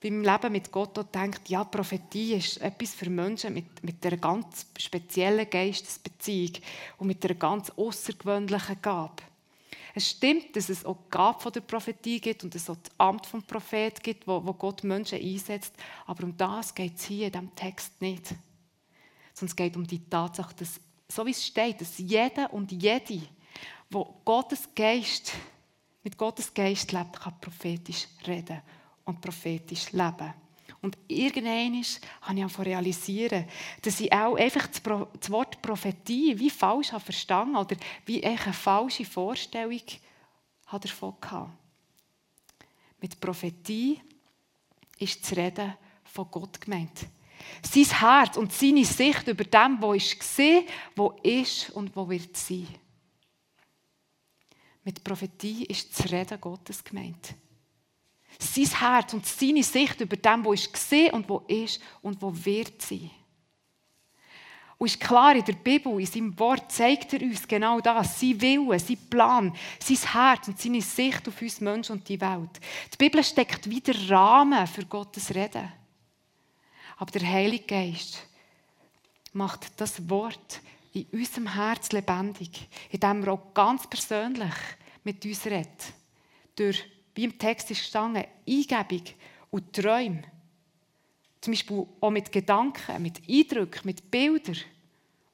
[0.00, 4.16] beim Leben mit Gott auch gedacht, ja, Prophetie ist etwas für Menschen mit, mit einer
[4.16, 6.52] ganz speziellen Geistesbeziehung
[6.98, 9.22] und mit einer ganz außergewöhnlichen Gabe.
[9.94, 13.24] Es stimmt, dass es auch Gabe von der Prophetie gibt und es auch das Amt
[13.26, 15.72] vom Prophet gibt, wo, wo Gott Menschen einsetzt.
[16.06, 18.34] Aber um das geht es hier in diesem Text nicht
[19.36, 23.20] sondern es geht um die Tatsache, dass, so wie es steht, dass jeder und jede,
[23.90, 25.32] wo Gottes Geist,
[26.02, 28.62] mit Gottes Geist lebt, kann prophetisch reden
[29.04, 30.32] und prophetisch leben.
[30.80, 31.84] Und irgendwann
[32.22, 33.46] habe ich auch realisieren,
[33.82, 39.04] dass ich auch einfach das Wort Prophetie wie falsch habe verstanden oder wie eine falsche
[39.04, 39.82] Vorstellung
[40.70, 41.50] davon hatte.
[43.00, 44.00] Mit Prophetie
[44.98, 47.06] ist das Reden von Gott gemeint
[47.62, 52.36] sein Herz und seine Sicht über dem, wo ist gesehen, wo ist und wo wird
[52.36, 52.66] sein.
[54.84, 57.34] Mit Prophetie ist das Reden Gottes gemeint.
[58.38, 62.32] Sein Herz und seine Sicht über dem, wo ist gesehen und wo ist und wo
[62.32, 63.10] wird sein.
[64.78, 68.20] Und ist klar, in der Bibel, in seinem Wort zeigt er uns genau das.
[68.20, 72.60] Sein Wille, sein Plan, sein Herz und seine Sicht auf uns Menschen und die Welt.
[72.92, 75.72] Die Bibel steckt wieder Rahmen für Gottes Reden.
[76.96, 78.26] Aber der Heilige Geist
[79.32, 80.60] macht das Wort
[80.92, 84.54] in unserem Herz lebendig, indem er auch ganz persönlich
[85.04, 85.92] mit uns redet.
[86.54, 89.02] Durch, wie im Text ist gestanden, Eingebung
[89.50, 90.22] und Träume.
[91.42, 94.56] Zum Beispiel auch mit Gedanken, mit Eindrücken, mit Bildern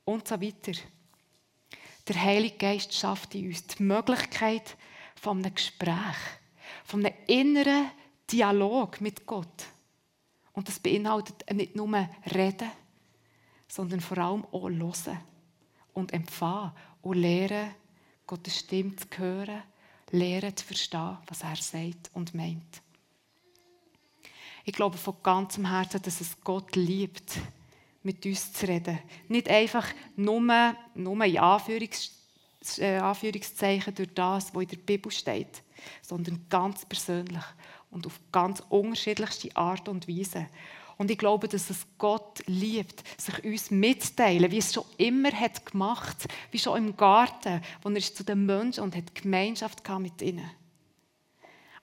[0.05, 0.73] und so weiter.
[2.09, 4.77] Der Heilige Geist schafft in uns die Möglichkeit
[5.15, 6.17] von einem Gespräch,
[6.85, 7.91] von einem inneren
[8.31, 9.67] Dialog mit Gott.
[10.53, 12.71] Und das beinhaltet nicht nur reden,
[13.69, 15.19] sondern vor allem auch hören
[15.95, 17.75] und empfangen und lernen,
[18.27, 19.63] Gottes Stimme zu hören,
[20.11, 22.83] lernen zu verstehen, was er sagt und meint.
[24.65, 27.39] Ich glaube von ganzem Herzen, dass es Gott liebt,
[28.03, 28.99] mit uns zu reden.
[29.29, 29.87] Nicht einfach
[30.17, 32.23] nur, nur in Anführungs
[32.79, 35.63] äh, Anführungszeichen durch das, was in der Bibel steht,
[36.01, 37.43] sondern ganz persönlich
[37.93, 40.49] und auf ganz unterschiedlichste Art und Weise.
[40.99, 45.65] Und ich glaube, dass es Gott liebt, sich uns mitzuteilen, wie es schon immer hat
[45.65, 50.21] gemacht, wie schon im Garten, wo er ist zu den Menschen und hat Gemeinschaft mit
[50.23, 50.51] ihnen.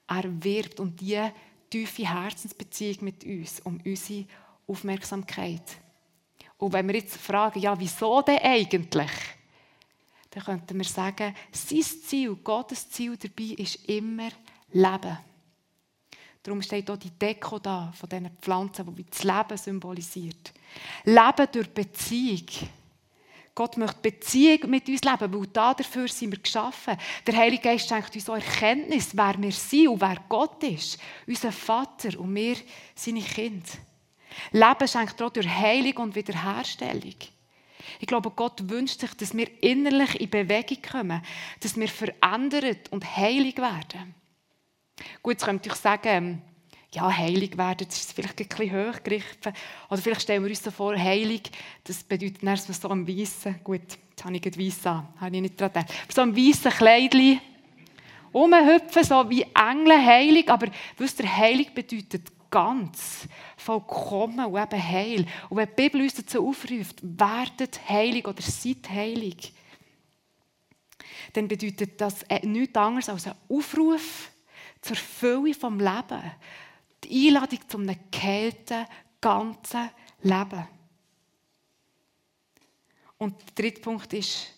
[0.07, 1.31] Er wirbt um diese
[1.69, 4.25] tiefe Herzensbeziehung mit uns, um unsere
[4.67, 5.77] Aufmerksamkeit.
[6.57, 9.11] Und wenn wir jetzt fragen, ja, wieso denn eigentlich?
[10.31, 14.29] Dann könnten wir sagen, sein Ziel, Gottes Ziel dabei ist immer
[14.71, 15.17] Leben.
[16.43, 20.53] Darum steht auch die Deko da von diesen Pflanzen, die das Leben symbolisiert.
[21.03, 22.47] Leben durch Beziehung.
[23.53, 26.95] Gott möchte Beziehung mit uns leben, weil dafür sind wir geschaffen.
[27.27, 30.97] Der Heilige Geist schenkt uns auch Erkenntnis, wer wir sind und wer Gott ist.
[31.27, 32.55] Unser Vater und wir,
[32.95, 33.67] seine Kinder.
[34.51, 37.15] Leben schenkt auch durch Heilung und Wiederherstellung.
[37.99, 41.21] Ich glaube, Gott wünscht sich, dass wir innerlich in Bewegung kommen,
[41.59, 44.15] dass wir verändert und heilig werden.
[45.21, 46.41] Gut, jetzt könnte ich sagen, ähm,
[46.93, 49.53] ja, heilig werden, das ist vielleicht ein bisschen hochgegriffen.
[49.89, 51.51] Oder vielleicht stellen wir uns so vor, heilig,
[51.83, 55.41] das bedeutet erst so ein weißen, gut, jetzt habe ich gerade weiss an, habe ich
[55.41, 57.41] nicht gedacht, so ein weißen Kleidchen,
[58.33, 65.25] rumhüpfen, so wie Engel heilig, aber wisst ihr, heilig bedeutet ganz, vollkommen und eben heil.
[65.49, 69.53] Und wenn die Bibel uns dazu aufruft, werdet heilig oder seid heilig,
[71.33, 74.31] dann bedeutet das nichts anderes als ein Aufruf
[74.81, 76.31] zur Fülle vom Leben.
[77.03, 78.85] Die Einladung zu einem geheilten,
[79.21, 79.89] ganzen
[80.21, 80.67] Leben.
[83.17, 84.53] Und der dritte Punkt ist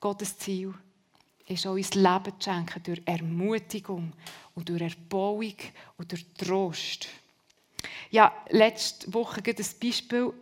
[0.00, 0.74] Gottes Ziel
[1.50, 4.12] ist auch uns Leben zu schenken durch Ermutigung
[4.54, 5.54] und durch Erbauung
[5.96, 7.08] und durch Trost.
[8.10, 10.32] Ja, letzte Woche ein Beispiel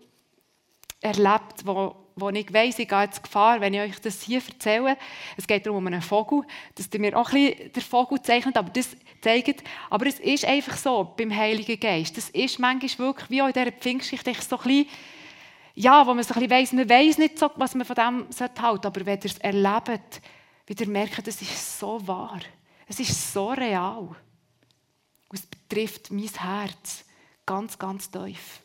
[1.00, 4.96] erlebt, wo, wo ich weiss, ich gehe jetzt Gefahr, wenn ich euch das hier erzähle.
[5.37, 6.42] Es geht darum um einen Vogel,
[6.74, 10.76] dass mir auch ein bisschen der Vogel zeichnet, aber das zeigt, aber es ist einfach
[10.76, 12.16] so beim Heiligen Geist.
[12.16, 14.87] Das ist manchmal wirklich, wie auch in dieser Pfingstgeschichte, so ein bisschen,
[15.74, 18.33] ja, wo man so ein weiss, man weiss nicht so, was man von dem halten
[18.33, 20.20] sollte, aber wenn ihr es erlebt,
[20.66, 22.40] wieder merken, das ist so wahr.
[22.87, 24.09] Es ist so real.
[25.28, 27.04] Und es betrifft mein Herz
[27.44, 28.61] ganz, ganz tief.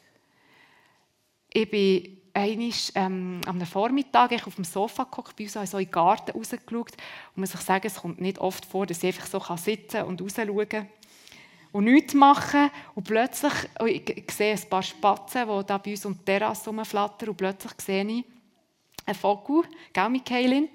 [1.50, 5.92] Ich bin einmal ähm, am Vormittag ich auf dem Sofa geguckt, bei uns in den
[5.92, 6.72] Garten rausgeschaut.
[6.72, 10.22] Und muss ich sagen, es kommt nicht oft vor, dass ich einfach so sitzen und
[10.22, 10.88] rausschauen kann
[11.72, 12.70] und nichts machen.
[12.96, 16.70] Und plötzlich, oh, ich sehe ein paar Spatzen, die da bei uns um die Terrasse
[16.70, 17.30] rumflattern.
[17.30, 18.26] Und plötzlich sehe ich
[19.06, 20.70] einen Vogel, gell, Michaelin?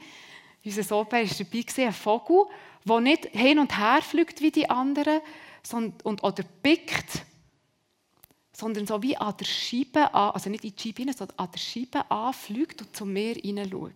[0.64, 2.47] Unser Sohn war dabei, ein Vogel,
[2.85, 5.21] der nicht hin und her fliegt wie die anderen
[5.62, 7.23] sondern, und, oder pickt,
[8.59, 11.49] sondern so wie an der Scheibe an, also nicht in die Scheibe hinein, sondern an
[11.53, 13.92] der Scheibe anfliegt und zum Meer hineinschaut.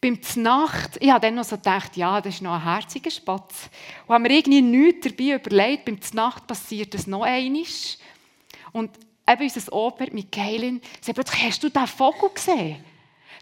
[0.00, 3.68] Beim Nacht, ich habe dann noch so gedacht, ja, das ist noch ein herziger Spatz.
[4.06, 7.62] Und haben mir irgendwie nichts dabei überlegt, beim Nacht passiert das noch einmal.
[8.72, 8.90] Und
[9.28, 12.84] eben unser Oper mit Kaelin sagt hast du diesen Vogel gesehen?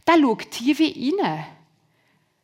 [0.06, 1.46] der schaut tief rein.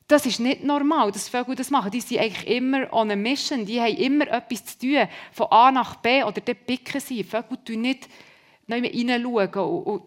[0.06, 1.90] Das ist nicht normal, dass Vögel das machen.
[1.90, 3.64] Die sind eigentlich immer on a mission.
[3.64, 5.08] Die haben immer etwas zu tun.
[5.32, 7.24] Von A nach B oder dort picken sie.
[7.24, 8.08] Vögel schauen nicht
[8.68, 9.54] hineinschauen.
[9.54, 10.02] Und, und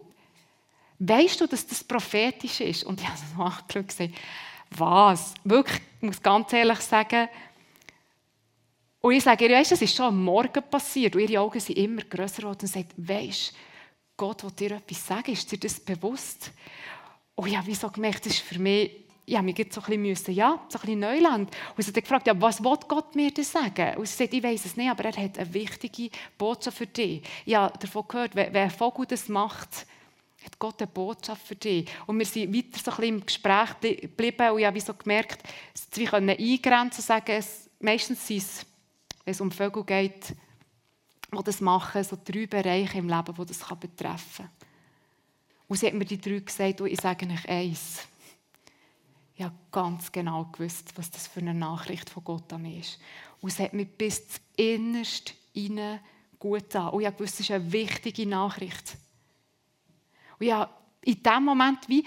[1.00, 2.84] weißt du, dass das prophetisch ist?
[2.84, 4.14] Und ich habe so nachgeschaut gesagt,
[4.70, 5.34] was?
[5.42, 7.28] Wirklich, ich muss ganz ehrlich sagen,
[9.00, 11.14] und ich sage ihr, weißt, das ist schon am Morgen passiert.
[11.14, 13.54] Und ihre Augen sind immer grösser geworden und sagt, weißt
[14.16, 15.32] Gott will dir etwas sagen.
[15.32, 16.50] Ist dir das bewusst?
[17.38, 18.90] oh ja, wieso gemerkt, das ist für mich,
[19.28, 21.54] ich habe mich so ein bisschen, ja, so ein bisschen Neuland.
[21.76, 23.98] Und sie hat gefragt, ja, was will Gott mir das sagen?
[23.98, 27.22] Und sie sagt, ich weiß es nicht, aber er hat eine wichtige Botschaft für dich.
[27.44, 29.86] Ich habe davon gehört, wenn ein Vogel das macht,
[30.44, 31.86] hat Gott eine Botschaft für dich.
[32.06, 35.42] Und wir sind weiter so ein bisschen im Gespräch geblieben und ich habe so gemerkt,
[35.74, 37.44] dass wir eingrenzen und sagen,
[37.80, 38.66] meistens sind es,
[39.24, 40.34] wenn es um Vögel geht,
[41.30, 44.50] die das machen, so drei Bereiche im Leben, die das betreffen kann.
[45.68, 48.08] Und sie hat mir die drei gesagt, und ich sage euch eins.
[49.38, 52.98] Ich habe ganz genau gewusst, was das für eine Nachricht von Gott an mir ist.
[53.40, 56.00] Und es hat mich bis ins Innerste hinein
[56.40, 56.88] gut an.
[56.88, 58.96] Und ich gewusst, das ist eine wichtige Nachricht.
[60.40, 60.72] Und ich habe
[61.02, 62.04] in dem Moment wie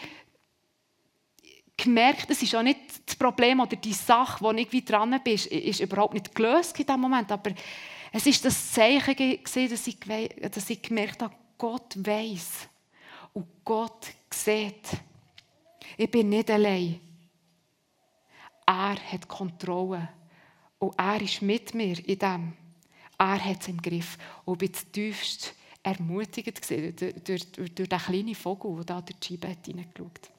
[1.77, 5.35] gemerkt, es ist auch nicht das Problem oder die Sache, wo ich wie dran bin,
[5.35, 7.31] ist, überhaupt nicht gelöst in diesem Moment.
[7.31, 7.51] Aber
[8.11, 9.97] es ist das Zeichen gewesen, dass ich,
[10.51, 12.67] dass ich gemerkt habe, Gott weiß.
[13.31, 14.85] Und Gott sieht,
[15.95, 16.99] ich bin nicht allein.
[18.71, 20.07] Er hat Kontrolle.
[20.79, 22.53] Und er ist mit mir in dem.
[23.17, 24.17] Er hat es im Griff.
[24.45, 25.53] Und ich bin tiefst
[25.84, 30.31] ermutigt durch, durch, durch, durch den kleinen Vogel, der da durch die Scheibe hineingeschaut hat.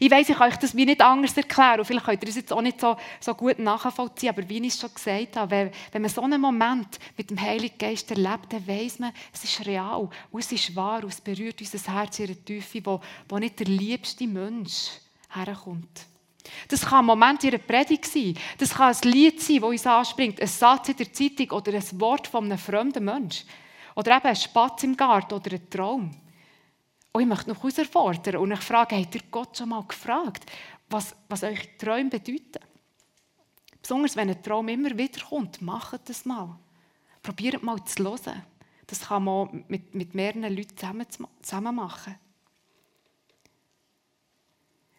[0.00, 2.36] Ich weiß, ich kann euch das wie nicht anders erklären und vielleicht könnt ihr das
[2.36, 5.70] jetzt auch nicht so, so gut nachvollziehen, aber wie ich es schon gesagt habe, wenn,
[5.92, 9.64] wenn man so einen Moment mit dem Heiligen Geist erlebt, dann weiß man, es ist
[9.66, 13.38] real und es ist wahr und es berührt unser Herz in einer Tiefe, wo, wo
[13.38, 14.98] nicht der liebste Mensch
[15.28, 16.06] herkommt.
[16.68, 18.36] Das kann ein Moment in einer Predigt sein.
[18.58, 22.00] Das kann ein Lied sein, das uns anspringt, ein Satz in der Zeitung oder ein
[22.00, 23.48] Wort von einem fremden Menschen.
[23.94, 26.10] Oder eben ein Spatz im Garten oder ein Traum.
[27.12, 30.50] Und ich möchte noch herausfordern und ich frage, habt ihr Gott schon mal gefragt,
[30.88, 32.64] was, was eure Träume bedeuten?
[33.82, 36.58] Besonders wenn ein Traum immer wieder kommt, macht das mal.
[37.22, 38.44] Probiert mal zu hören.
[38.86, 41.06] Das kann man mit, mit mehreren Leuten zusammen,
[41.42, 42.16] zusammen machen.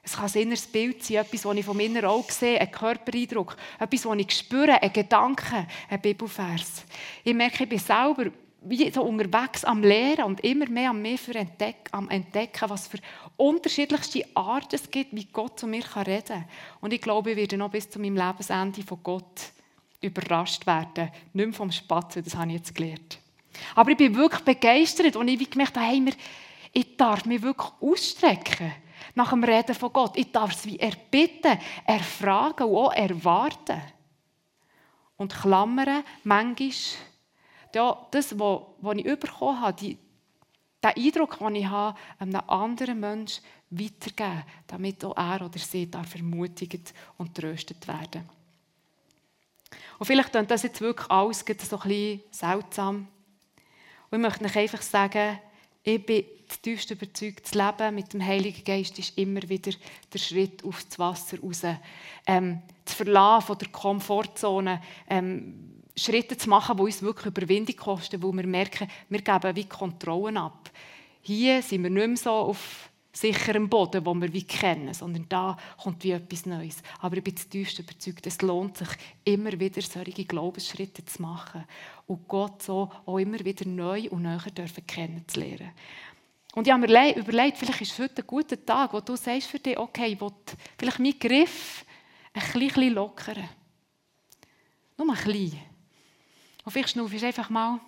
[0.10, 3.56] Es kann ein inneres Bild sein, etwas, das ich vom inneren Auge sehe, ein Körpereindruck,
[3.78, 6.84] etwas, das ich spüre, ein Gedanke, ein Bibelvers.
[7.24, 8.26] Ich merke, ich bin selber
[8.64, 12.88] wie so unterwegs am Lehren und immer mehr am mehr für entdeck, am Entdecken, was
[12.88, 12.98] für
[13.38, 16.46] unterschiedlichste Arten es gibt, wie Gott zu mir reden kann.
[16.82, 19.52] Und ich glaube, ich werde noch bis zu meinem Lebensende von Gott
[20.02, 21.12] überrascht werden.
[21.34, 23.20] Nicht mehr vom Spatzen, das habe ich jetzt gelernt.
[23.76, 26.04] Aber ich bin wirklich begeistert und ich gemerkt habe, hey,
[26.74, 28.74] ich darf mich wirklich ausstrecken
[29.20, 30.16] nach dem Reden von Gott.
[30.16, 33.82] Ich darf es wie erbitten, erfragen und auch erwarten.
[35.18, 36.72] Und Klammern, manchmal,
[37.74, 39.98] das, was ich bekommen habe, die,
[40.82, 46.16] den Eindruck, den ich habe, einem anderen Menschen weitergeben, damit auch er oder sie darf
[46.16, 48.28] ermutigt und tröstet werden.
[50.00, 53.08] Und vielleicht klingt das jetzt wirklich alles so ein bisschen seltsam.
[54.10, 55.40] Und ich möchte euch einfach sagen,
[55.84, 59.72] ich bin zutiefst überzeugt, das Leben mit dem Heiligen Geist ist immer wieder
[60.12, 61.62] der Schritt aufs Wasser raus.
[62.26, 68.22] Ähm, das Verlassen von der Komfortzone, ähm, Schritte zu machen, die uns wirklich Überwindung kosten,
[68.24, 70.72] wo wir merken, wir geben wie Kontrollen ab.
[71.22, 72.89] Hier sind wir nicht mehr so auf
[73.20, 76.78] sicherem Boden, wo wir wie kennen, sondern da kommt wie etwas Neues.
[77.00, 78.88] Aber ich bin zutiefst überzeugt, es lohnt sich,
[79.26, 81.66] immer wieder solche Glaubensschritte zu machen
[82.08, 85.72] und Gott so auch immer wieder neu und näher dürfen kennenzulernen.
[86.56, 89.60] Und ich habe mir überlegt, vielleicht ist heute ein guter Tag, wo du sagst für
[89.60, 90.32] dich, okay, ich will
[90.78, 91.86] vielleicht meinen Griff
[92.34, 93.48] ein bisschen lockern.
[94.98, 95.60] Nur ein bisschen.
[96.64, 97.80] Und vielleicht schnaufst einfach mal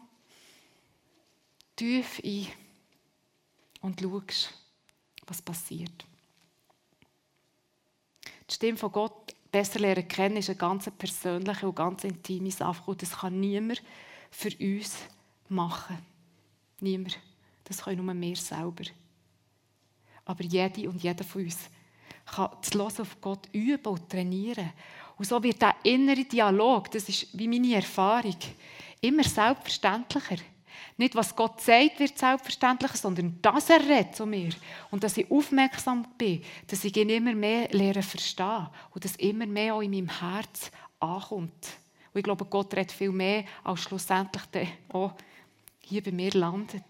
[1.75, 2.47] tief ein
[3.81, 4.60] und schaust,
[5.31, 6.05] was passiert.
[8.49, 12.95] Die Stimme von Gott besser lernen kennen ist eine ganz persönliche und ganz intime Sache.
[12.95, 13.81] Das kann niemand
[14.29, 14.97] für uns
[15.47, 15.97] machen.
[16.81, 17.17] Niemand.
[17.63, 18.83] Das können nur wir selber.
[20.25, 21.57] Aber jede und jeder von uns
[22.25, 24.73] kann das Hören auf Gott üben und trainieren.
[25.17, 28.37] Und so wird der innere Dialog, das ist wie meine Erfahrung,
[28.99, 30.43] immer selbstverständlicher.
[30.97, 34.49] Nicht, was Gott sagt, wird selbstverständlicher, sondern dass er redet zu mir.
[34.89, 39.45] Und dass ich aufmerksam bin, dass ich ihn immer mehr lehre verstehen und dass immer
[39.45, 41.77] mehr auch in meinem Herz ankommt.
[42.13, 45.13] Und ich glaube, Gott redet viel mehr, als schlussendlich auch
[45.79, 46.83] hier bei mir landet.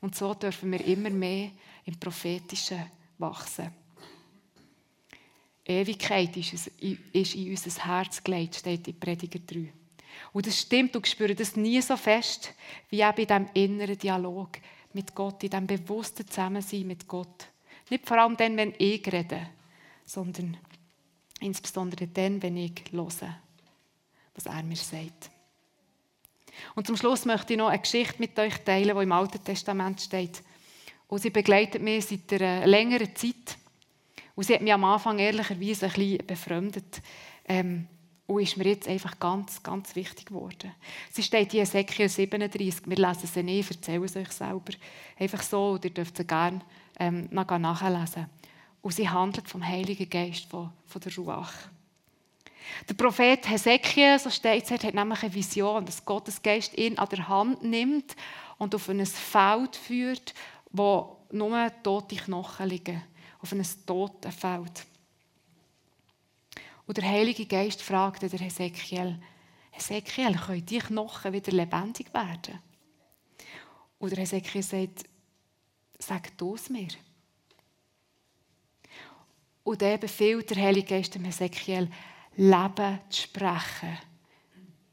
[0.00, 1.50] Und so dürfen wir immer mehr
[1.84, 3.72] im Prophetischen wachsen.
[5.64, 9.72] Ewigkeit ist in unser Herz gelegt, steht in Prediger 3.
[10.32, 12.52] Und das stimmt, du spürst das nie so fest,
[12.90, 14.50] wie eben in diesem inneren Dialog
[14.92, 17.46] mit Gott, in diesem bewussten Zusammensein mit Gott.
[17.90, 19.48] Nicht vor allem dann, wenn ich rede,
[20.04, 20.56] sondern
[21.40, 23.06] insbesondere dann, wenn ich höre,
[24.34, 25.30] was er mir sagt.
[26.74, 30.00] Und zum Schluss möchte ich noch eine Geschichte mit euch teilen, die im Alten Testament
[30.00, 30.42] steht.
[31.08, 33.58] Und sie begleitet mich seit einer längeren Zeit.
[34.34, 37.02] Und sie hat mich am Anfang ehrlicherweise ein bisschen befremdet.
[37.46, 37.86] Ähm,
[38.26, 40.72] und ist mir jetzt einfach ganz, ganz wichtig geworden.
[41.12, 42.82] Sie steht in Ezekiel 37.
[42.86, 44.72] Wir lesen sie nicht, ich erzähle es euch selber.
[45.18, 46.60] Einfach so, und ihr dürft sie gerne
[46.98, 48.26] ähm, nachlesen.
[48.82, 51.52] Und sie handelt vom Heiligen Geist, von, von der Ruach.
[52.88, 57.08] Der Prophet Hesekiel, so steht es, hat nämlich eine Vision, dass Gottes Geist ihn an
[57.08, 58.16] der Hand nimmt
[58.58, 60.34] und auf ein Feld führt,
[60.72, 63.02] wo nur tote Knochen liegen.
[63.40, 64.86] Auf ein totes Feld.
[66.86, 69.18] Und der Heilige Geist fragte der Hesekiel,
[69.72, 72.60] Hesekiel, können die Knochen wieder lebendig werden?
[73.98, 75.04] Und der Hesekiel sagt,
[75.98, 76.88] sag du es mir.
[79.64, 81.90] Und dann befiehlt der Heilige Geist dem Hesekiel,
[82.36, 83.98] Leben zu sprechen.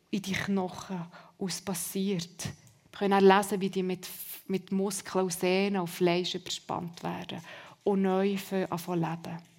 [0.09, 1.05] In die Knochen.
[1.45, 2.45] Es passiert.
[2.45, 4.07] Wir können auch lesen, wie die mit,
[4.47, 7.41] mit Muskeln Sehnen und Fleisch überspannt werden.
[7.83, 8.37] Und neu
[8.69, 9.52] anfangen leben.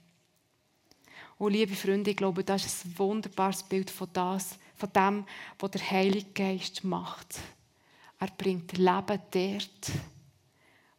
[1.38, 5.24] Und liebe Freunde, ich glaube, das ist ein wunderbares Bild von, das, von dem,
[5.58, 7.40] was der Heilige Geist macht.
[8.20, 9.92] Er bringt Leben dort,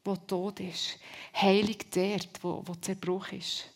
[0.04, 1.00] wo Tod ist.
[1.34, 3.70] Heilig dort, wo, wo Zerbruch ist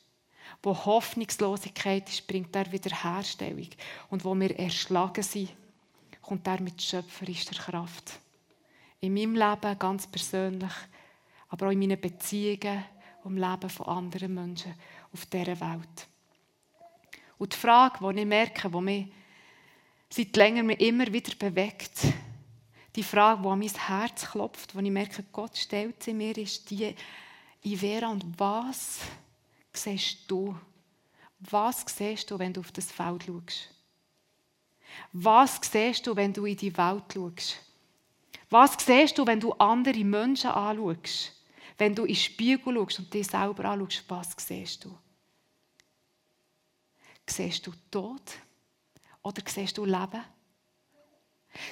[0.61, 3.69] wo Hoffnungslosigkeit ist, bringt er Wiederherstellung.
[4.09, 5.51] Und wo wir erschlagen sind,
[6.21, 8.19] kommt er mit schöpferischer Kraft.
[8.99, 10.73] In meinem Leben ganz persönlich,
[11.47, 12.83] aber auch in meinen Beziehungen
[13.25, 14.73] im Leben von anderen Menschen
[15.13, 16.07] auf dieser Welt.
[17.39, 19.07] Und die Frage, die ich merke, die mich
[20.09, 22.01] seit längerem immer wieder bewegt,
[22.95, 26.69] die Frage, die an mein Herz klopft, wo ich merke, Gott stellt sie mir, ist
[26.69, 26.93] die,
[27.63, 28.99] Ivera, und was
[29.73, 30.57] siehst du?
[31.39, 33.69] Was siehst du, wenn du auf das Feld schaust?
[35.13, 37.57] Was siehst du, wenn du in die Welt schaust?
[38.49, 41.33] Was siehst du, wenn du andere Menschen anschaust?
[41.77, 44.97] Wenn du in den Spiegel schaust und dich selber anschaust, was siehst du?
[47.29, 48.21] Siehst du Tod
[49.21, 50.23] oder siehst du Leben?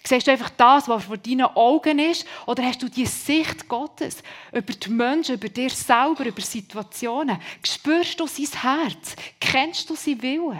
[0.03, 2.25] Siehst du einfach das, was vor deinen Augen ist?
[2.45, 7.39] Oder hast du die Sicht Gottes über die Menschen, über dir selber, über Situationen?
[7.63, 9.15] Spürst du sein Herz?
[9.39, 10.59] Kennst du sein Willen?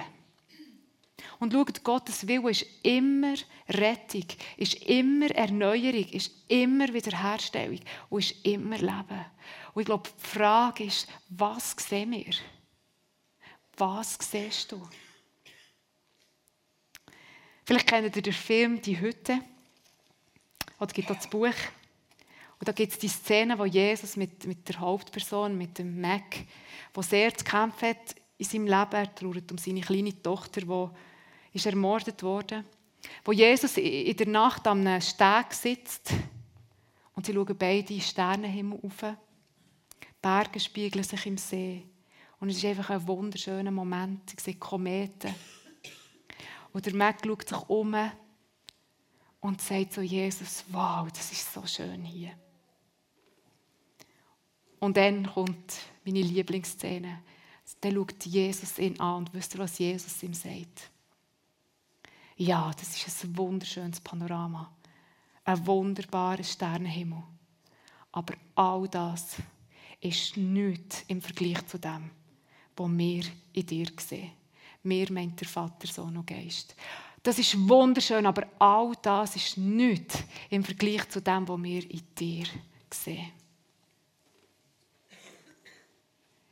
[1.40, 3.36] Und schau, Gottes Wille ist immer
[3.70, 4.26] Rettung,
[4.56, 7.80] ist immer Erneuerung, ist immer Wiederherstellung
[8.10, 9.26] und ist immer Leben.
[9.74, 12.34] Und ich glaube, die Frage ist, was sehen wir?
[13.78, 14.82] Was siehst du?
[17.64, 19.40] Vielleicht kennt ihr den Film «Die Hütte».
[20.80, 21.54] Oder gibt auch das Buch.
[22.60, 26.38] Und da gibt es die Szene, wo Jesus mit, mit der Hauptperson, mit dem Mac,
[26.94, 28.94] wo sehr zu kämpfen hat in seinem Leben.
[28.94, 30.90] Er trauert um seine kleine Tochter, die
[31.54, 32.64] ist ermordet wurde.
[33.24, 36.14] Wo Jesus in der Nacht am Steg sitzt
[37.14, 39.16] und sie schauen beide Sternenhimmel auf.
[40.20, 41.84] Berge spiegeln sich im See.
[42.40, 44.30] Und es ist einfach ein wunderschöner Moment.
[44.30, 45.34] Sie sehen Kometen.
[46.72, 47.96] Und der Mac schaut sich um
[49.40, 52.34] und sagt zu Jesus, wow, das ist so schön hier.
[54.80, 57.24] Und dann kommt meine Lieblingsszene.
[57.82, 60.92] Dann schaut Jesus ihn an und wisst ihr, was Jesus ihm sagt?
[62.36, 64.72] Ja, das ist ein wunderschönes Panorama.
[65.44, 67.24] Ein wunderbarer Sternenhimmel.
[68.12, 69.38] Aber all das
[70.00, 72.12] ist nichts im Vergleich zu dem,
[72.78, 73.24] was wir
[73.54, 74.32] in dir sehen.
[74.84, 76.76] Mir meint der Vater, Sohn und Geist.
[77.22, 82.02] Das ist wunderschön, aber all das ist nichts im Vergleich zu dem, was wir in
[82.18, 82.46] dir
[82.94, 83.32] sehen.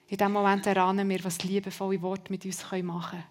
[0.07, 3.23] In diesem Moment erahnen wir, was liebevolle Worte mit uns machen können.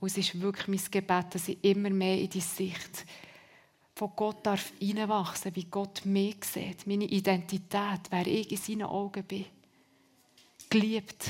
[0.00, 3.06] Und es ist wirklich mein Gebet, dass ich immer mehr in die Sicht
[3.94, 9.24] von Gott darf hineinwachsen, wie Gott mich sieht, meine Identität, wer ich in seinen Augen
[9.24, 9.46] bin.
[10.70, 11.24] Geliebt,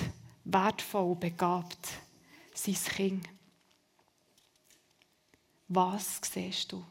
[0.49, 1.89] wertvoll, begabt,
[2.55, 3.29] sein Kind.
[5.69, 6.85] Was siehst du?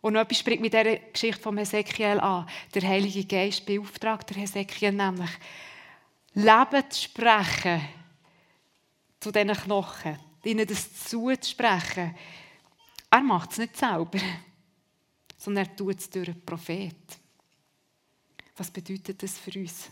[0.00, 2.48] Und noch etwas spricht mit dieser Geschichte von Hesekiel an.
[2.74, 5.30] Der Heilige Geist beauftragt der Hesekiel nämlich,
[6.34, 7.80] Leben zu sprechen
[9.18, 12.14] zu diesen Knochen, ihnen das zuzusprechen.
[13.10, 14.20] Er macht es nicht selber,
[15.38, 17.18] sondern er tut es durch einen Prophet.
[18.56, 19.88] Was bedeutet das für uns?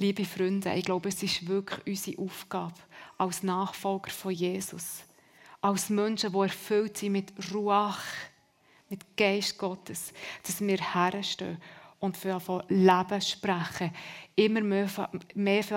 [0.00, 2.74] Liebe Freunde, ich glaube, es ist wirklich unsere Aufgabe
[3.18, 5.02] als Nachfolger von Jesus,
[5.60, 8.04] als Menschen, die erfüllt sind mit Ruach,
[8.88, 10.12] mit Geist Gottes,
[10.44, 11.58] dass wir herstehen
[11.98, 13.90] und von Leben sprechen.
[14.36, 15.08] Immer mehr von,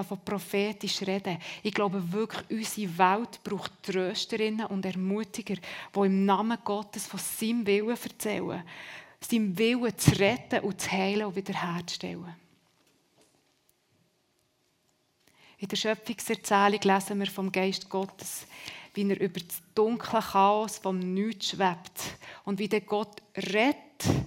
[0.07, 1.39] von prophetisch reden.
[1.63, 7.65] Ich glaube wirklich, unsere Welt braucht Trösterinnen und Ermutiger, die im Namen Gottes von seinem
[7.65, 8.61] Willen erzählen.
[9.19, 12.35] Seinem Willen zu retten und zu heilen und wiederherzustellen.
[15.61, 18.47] In der Schöpfungserzählung lesen wir vom Geist Gottes,
[18.95, 22.01] wie er über das dunkle Chaos vom Nichts schwebt
[22.45, 24.25] und wie der Gott rettet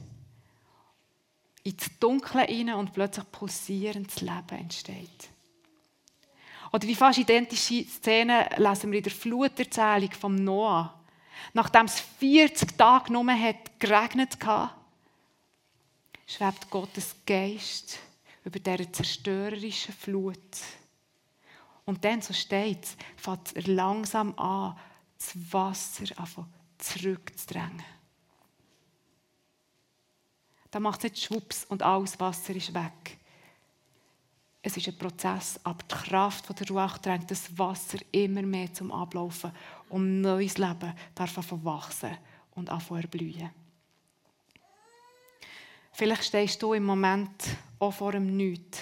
[1.64, 5.28] ins Dunkle hinein und plötzlich pulsierendes Leben entsteht.
[6.70, 11.02] Oder die fast identische Szene lesen wir in der Fluterzählung vom Noah.
[11.52, 14.72] Nachdem es 40 Tage nur hat geregnet hat,
[16.28, 17.98] schwebt Gottes Geist
[18.44, 20.38] über dieser zerstörerischen Flut.
[21.86, 24.76] Und dann, so steht es, fängt er langsam an,
[25.18, 26.04] das Wasser
[26.78, 27.84] zurückzudrängen.
[30.70, 33.18] Da macht es nicht Schwupps und alles Wasser ist weg.
[34.60, 38.90] Es ist ein Prozess, aber die Kraft der Ruach drängt das Wasser immer mehr zum
[38.90, 39.52] Ablaufen
[39.90, 42.16] und neues Leben darf wachsen
[42.54, 43.50] und erblühen.
[45.92, 47.30] Vielleicht stehst du im Moment
[47.78, 48.80] auch vor dem Nichts,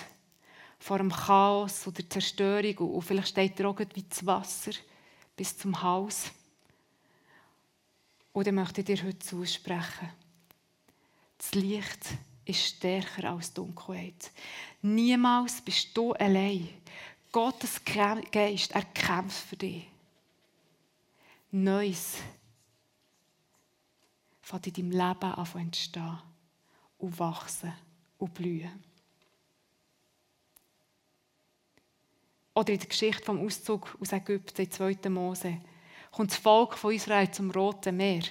[0.83, 4.73] vor dem Chaos oder Zerstörung und vielleicht steht dir auch wie das Wasser
[5.37, 6.31] bis zum Haus.
[8.35, 10.11] Dann möchte ich dir heute zusprechen
[11.43, 12.07] das Licht
[12.45, 14.31] ist stärker als Dunkelheit.
[14.81, 16.69] Niemals bist du allein.
[17.33, 19.89] Gottes Geist, er kämpft für dich.
[21.51, 22.19] Neues
[24.41, 26.19] fängt in deinem Leben an zu entstehen
[26.99, 27.73] und wachsen
[28.19, 28.85] und blühen.
[32.55, 35.09] Oder in der Geschichte vom Auszug aus Ägypten, in 2.
[35.09, 35.59] Mose,
[36.11, 38.23] kommt das Volk von Israel zum Roten Meer.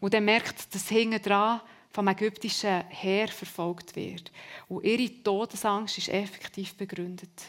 [0.00, 1.60] Und er merkt, dass hinten dran
[1.90, 4.30] vom ägyptischen Heer verfolgt wird.
[4.68, 7.42] Und ihre Todesangst ist effektiv begründet.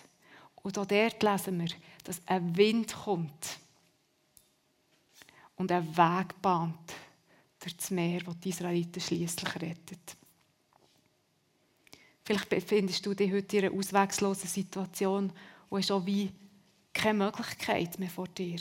[0.55, 1.69] Und auch dort lesen wir,
[2.03, 3.59] dass ein Wind kommt
[5.57, 6.93] und einen Weg bahnt
[7.59, 10.17] durch das Meer, das die Israeliten schließlich rettet.
[12.23, 15.31] Vielleicht befindest du dich heute in einer auswegslosen Situation
[15.69, 16.31] und hast auch wie
[16.93, 18.59] keine Möglichkeit mehr vor dir.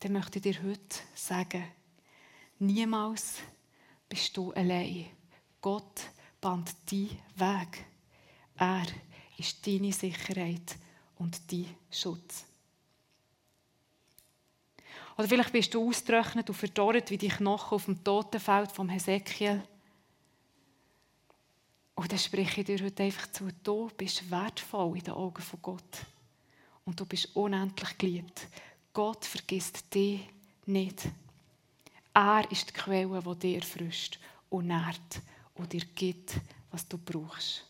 [0.00, 1.64] Dann möchte ich dir heute sagen,
[2.58, 3.36] niemals
[4.08, 5.06] bist du allein.
[5.60, 6.02] Gott
[6.40, 7.84] band deinen Weg.
[8.56, 8.86] Er
[9.36, 10.76] ist deine Sicherheit
[11.16, 12.44] und dein Schutz.
[15.16, 19.62] Oder vielleicht bist du ausgetrocknet und verdorrt wie die Knochen auf dem Totenfeld vom Hesekiel.
[21.98, 25.60] Und dann spreche ich dir heute einfach zu, du bist wertvoll in den Augen von
[25.60, 26.06] Gott.
[26.84, 28.46] Und du bist unendlich geliebt.
[28.92, 30.20] Gott vergisst dich
[30.66, 31.08] nicht.
[32.14, 35.22] Er ist die Quelle, die dir frisst und nährt
[35.56, 36.34] und dir gibt,
[36.70, 37.64] was du brauchst.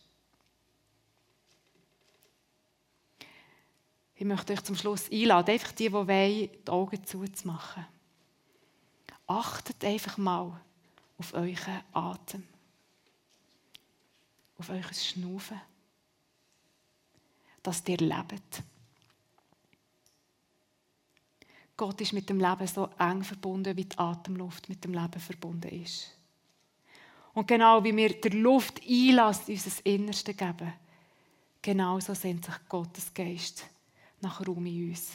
[4.15, 7.87] Ich möchte euch zum Schluss einladen, einfach die, die wollen, die Augen zuzumachen.
[9.27, 10.61] Achtet einfach mal
[11.17, 12.47] auf euren Atem,
[14.59, 15.61] auf euer Schnaufen,
[17.63, 18.63] dass ihr lebt.
[21.77, 25.69] Gott ist mit dem Leben so eng verbunden, wie die Atemluft mit dem Leben verbunden
[25.69, 26.13] ist.
[27.35, 30.73] Und genau wie wir der Luft Einlass in unser Innerste geben,
[31.63, 33.65] genauso sehnt sich Gottes Geist
[34.21, 35.13] nach Raum in uns.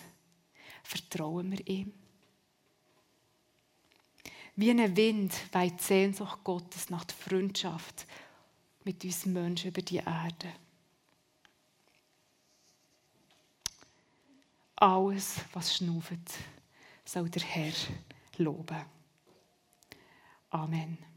[0.83, 1.91] Vertrauen wir ihm.
[4.55, 8.05] Wie ein Wind weht die Sehnsucht Gottes nach der Freundschaft
[8.85, 10.53] mit uns Menschen über die Erde.
[14.75, 16.11] Alles, was schnauft,
[17.05, 17.73] soll der Herr
[18.37, 18.85] loben.
[20.49, 21.12] Amen.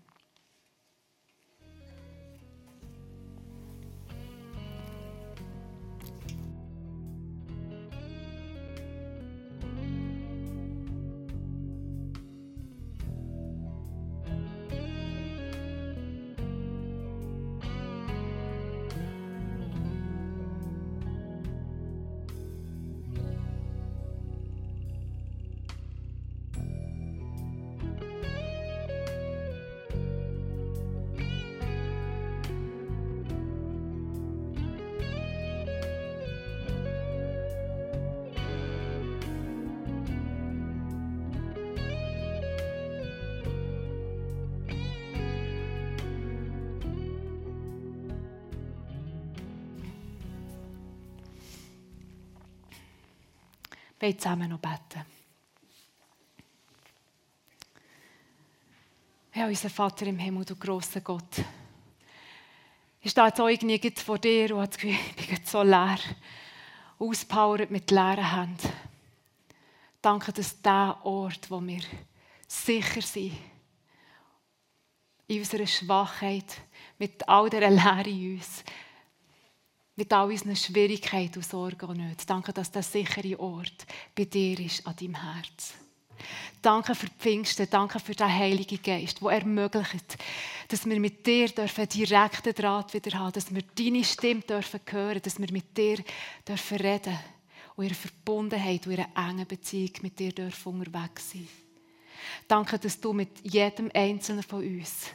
[54.07, 55.05] Wollen zusammen noch beten.
[59.35, 61.43] Ja, unser Vater im Himmel, du grosser Gott.
[63.01, 65.99] Ich stehe jetzt auch irgendwie vor dir und habe das Gefühl, so leer,
[66.99, 68.73] auspowert mit leeren Händen.
[70.01, 71.83] Danke, dass der Ort, wo wir
[72.47, 73.37] sicher sind,
[75.27, 76.61] in unserer Schwachheit,
[76.99, 78.65] mit all der Leere in uns,
[79.97, 82.27] mit all unseren Schwierigkeiten und Sorgen und Nöten.
[82.27, 85.75] Danke, dass der sichere Ort bei dir ist, an deinem Herz.
[86.63, 90.17] Danke für die Pfingsten, danke für den Heiligen Geist, der ermöglicht,
[90.69, 95.23] dass wir mit dir dürfen direkten Draht wieder haben, dass wir deine Stimme dürfen hören,
[95.23, 95.99] dass wir mit dir
[96.47, 97.19] dürfen reden
[97.77, 101.49] und ihre Verbundenheit und ihre enge Beziehung mit dir dürfen unterwegs sein.
[102.49, 105.11] Danke, dass du mit jedem Einzelnen von uns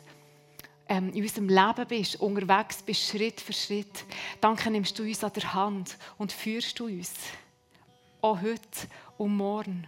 [0.91, 4.03] ähm, in unserem Leben bist, unterwegs bist, Schritt für Schritt.
[4.41, 7.13] Danke nimmst du uns an der Hand und führst du uns.
[8.19, 9.87] Auch heute und morgen.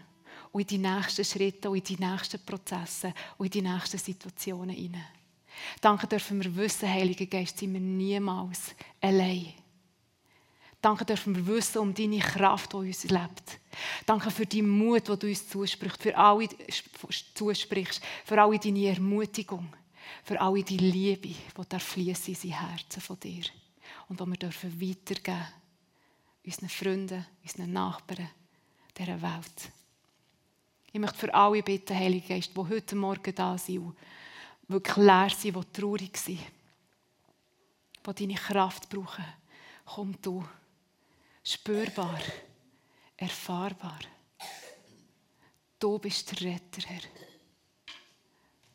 [0.54, 4.74] Und in die nächsten Schritte und in die nächsten Prozesse und in die nächsten Situationen
[4.74, 5.06] hinein.
[5.82, 9.54] Danke dürfen wir wissen, Heiliger Geist, sind wir niemals allein.
[10.82, 13.60] Danke dürfen wir wissen um deine Kraft, die uns lebt.
[14.06, 16.48] Danke für deinen Mut, den du uns zusprichst, für alle,
[17.36, 19.68] zusprichst, für alle deine Ermutigung
[20.24, 23.44] für alle die Liebe, die fließen in sein Herzen von dir.
[24.08, 25.48] Und die wir dürfen weitergeben
[26.46, 28.30] unseren Freunden, unseren Nachbarn,
[28.98, 29.72] dieser Welt.
[30.92, 33.98] Ich möchte für alle bitten, Heilige Geist, die heute Morgen da sind und
[34.68, 36.40] wirklich leer sind, die traurig sind,
[38.06, 39.26] die deine Kraft brauchen,
[39.86, 40.44] komm du.
[41.44, 42.20] Spürbar,
[43.18, 44.00] erfahrbar.
[45.78, 47.02] Du bist der Retter, Herr.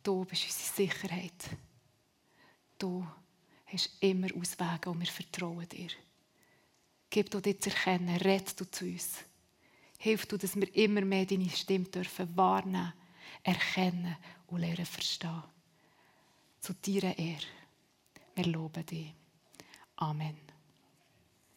[0.08, 1.50] Du bist unsere Sicherheit.
[2.78, 3.06] Du
[3.66, 5.90] hast immer Auswege und wir vertrauen dir.
[7.10, 9.18] Gib du dir zu erkennen, red du zu uns.
[9.98, 12.94] Hilf du, dass wir immer mehr deine Stimme dürfen wahrnehmen,
[13.42, 15.42] erkennen und lernen verstehen.
[16.58, 17.44] Zu deiner Ehre.
[18.34, 19.12] Wir loben dich.
[19.96, 20.47] Amen.